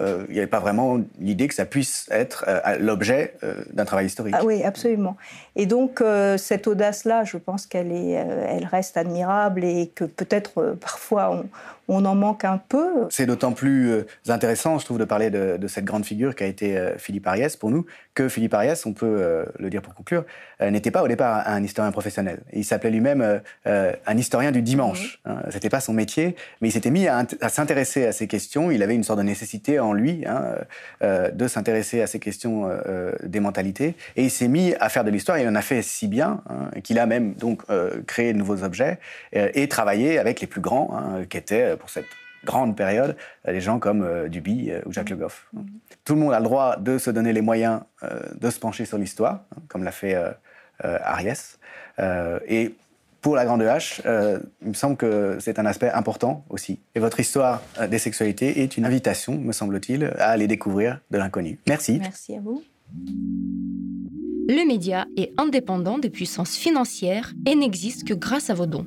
[0.00, 2.46] il n'y avait pas vraiment l'idée que ça puisse être
[2.80, 3.34] l'objet
[3.74, 4.34] d'un travail historique.
[4.36, 5.18] Ah oui, absolument.
[5.54, 6.02] Et donc
[6.38, 11.44] cette audace-là, je pense qu'elle est, elle reste admirable et que peut-être parfois on,
[11.88, 13.06] on en manque un peu.
[13.10, 16.46] C'est d'autant plus euh, intéressant, je trouve, de parler de, cette grande figure qui a
[16.46, 19.94] été euh, Philippe Ariès pour nous, que Philippe Ariès, on peut euh, le dire pour
[19.94, 20.24] conclure,
[20.60, 22.40] n'était pas au départ un historien professionnel.
[22.54, 25.20] Il s'appelait lui-même un historien du dimanche.
[25.22, 25.42] Ce hein.
[25.50, 28.70] C'était pas son métier, mais il s'était mis à, s'intéresser à ces questions.
[28.70, 30.54] Il avait une sorte de nécessité en lui hein,
[31.02, 32.70] de s'intéresser à ces questions
[33.22, 35.38] des mentalités, et il s'est mis à faire de l'histoire.
[35.38, 37.62] Il en a fait si bien hein, qu'il a même donc
[38.06, 38.98] créé de nouveaux objets
[39.34, 42.06] et travaillé avec les plus grands, qui étaient pour cette
[42.46, 43.16] grande période,
[43.46, 45.50] des gens comme euh, Duby euh, ou Jacques Le Goff.
[46.04, 48.86] Tout le monde a le droit de se donner les moyens euh, de se pencher
[48.86, 50.16] sur l'histoire, hein, comme l'a fait
[50.80, 51.58] Ariès.
[52.46, 52.74] et
[53.22, 54.00] pour la Grande H,
[54.62, 56.78] il me semble que c'est un aspect important aussi.
[56.94, 57.60] Et votre histoire
[57.90, 61.58] des sexualités est une invitation, me semble-t-il, à aller découvrir de l'inconnu.
[61.66, 61.98] Merci.
[61.98, 62.62] Merci à vous.
[64.48, 68.86] Le média est indépendant des puissances financières et n'existe que grâce à vos dons.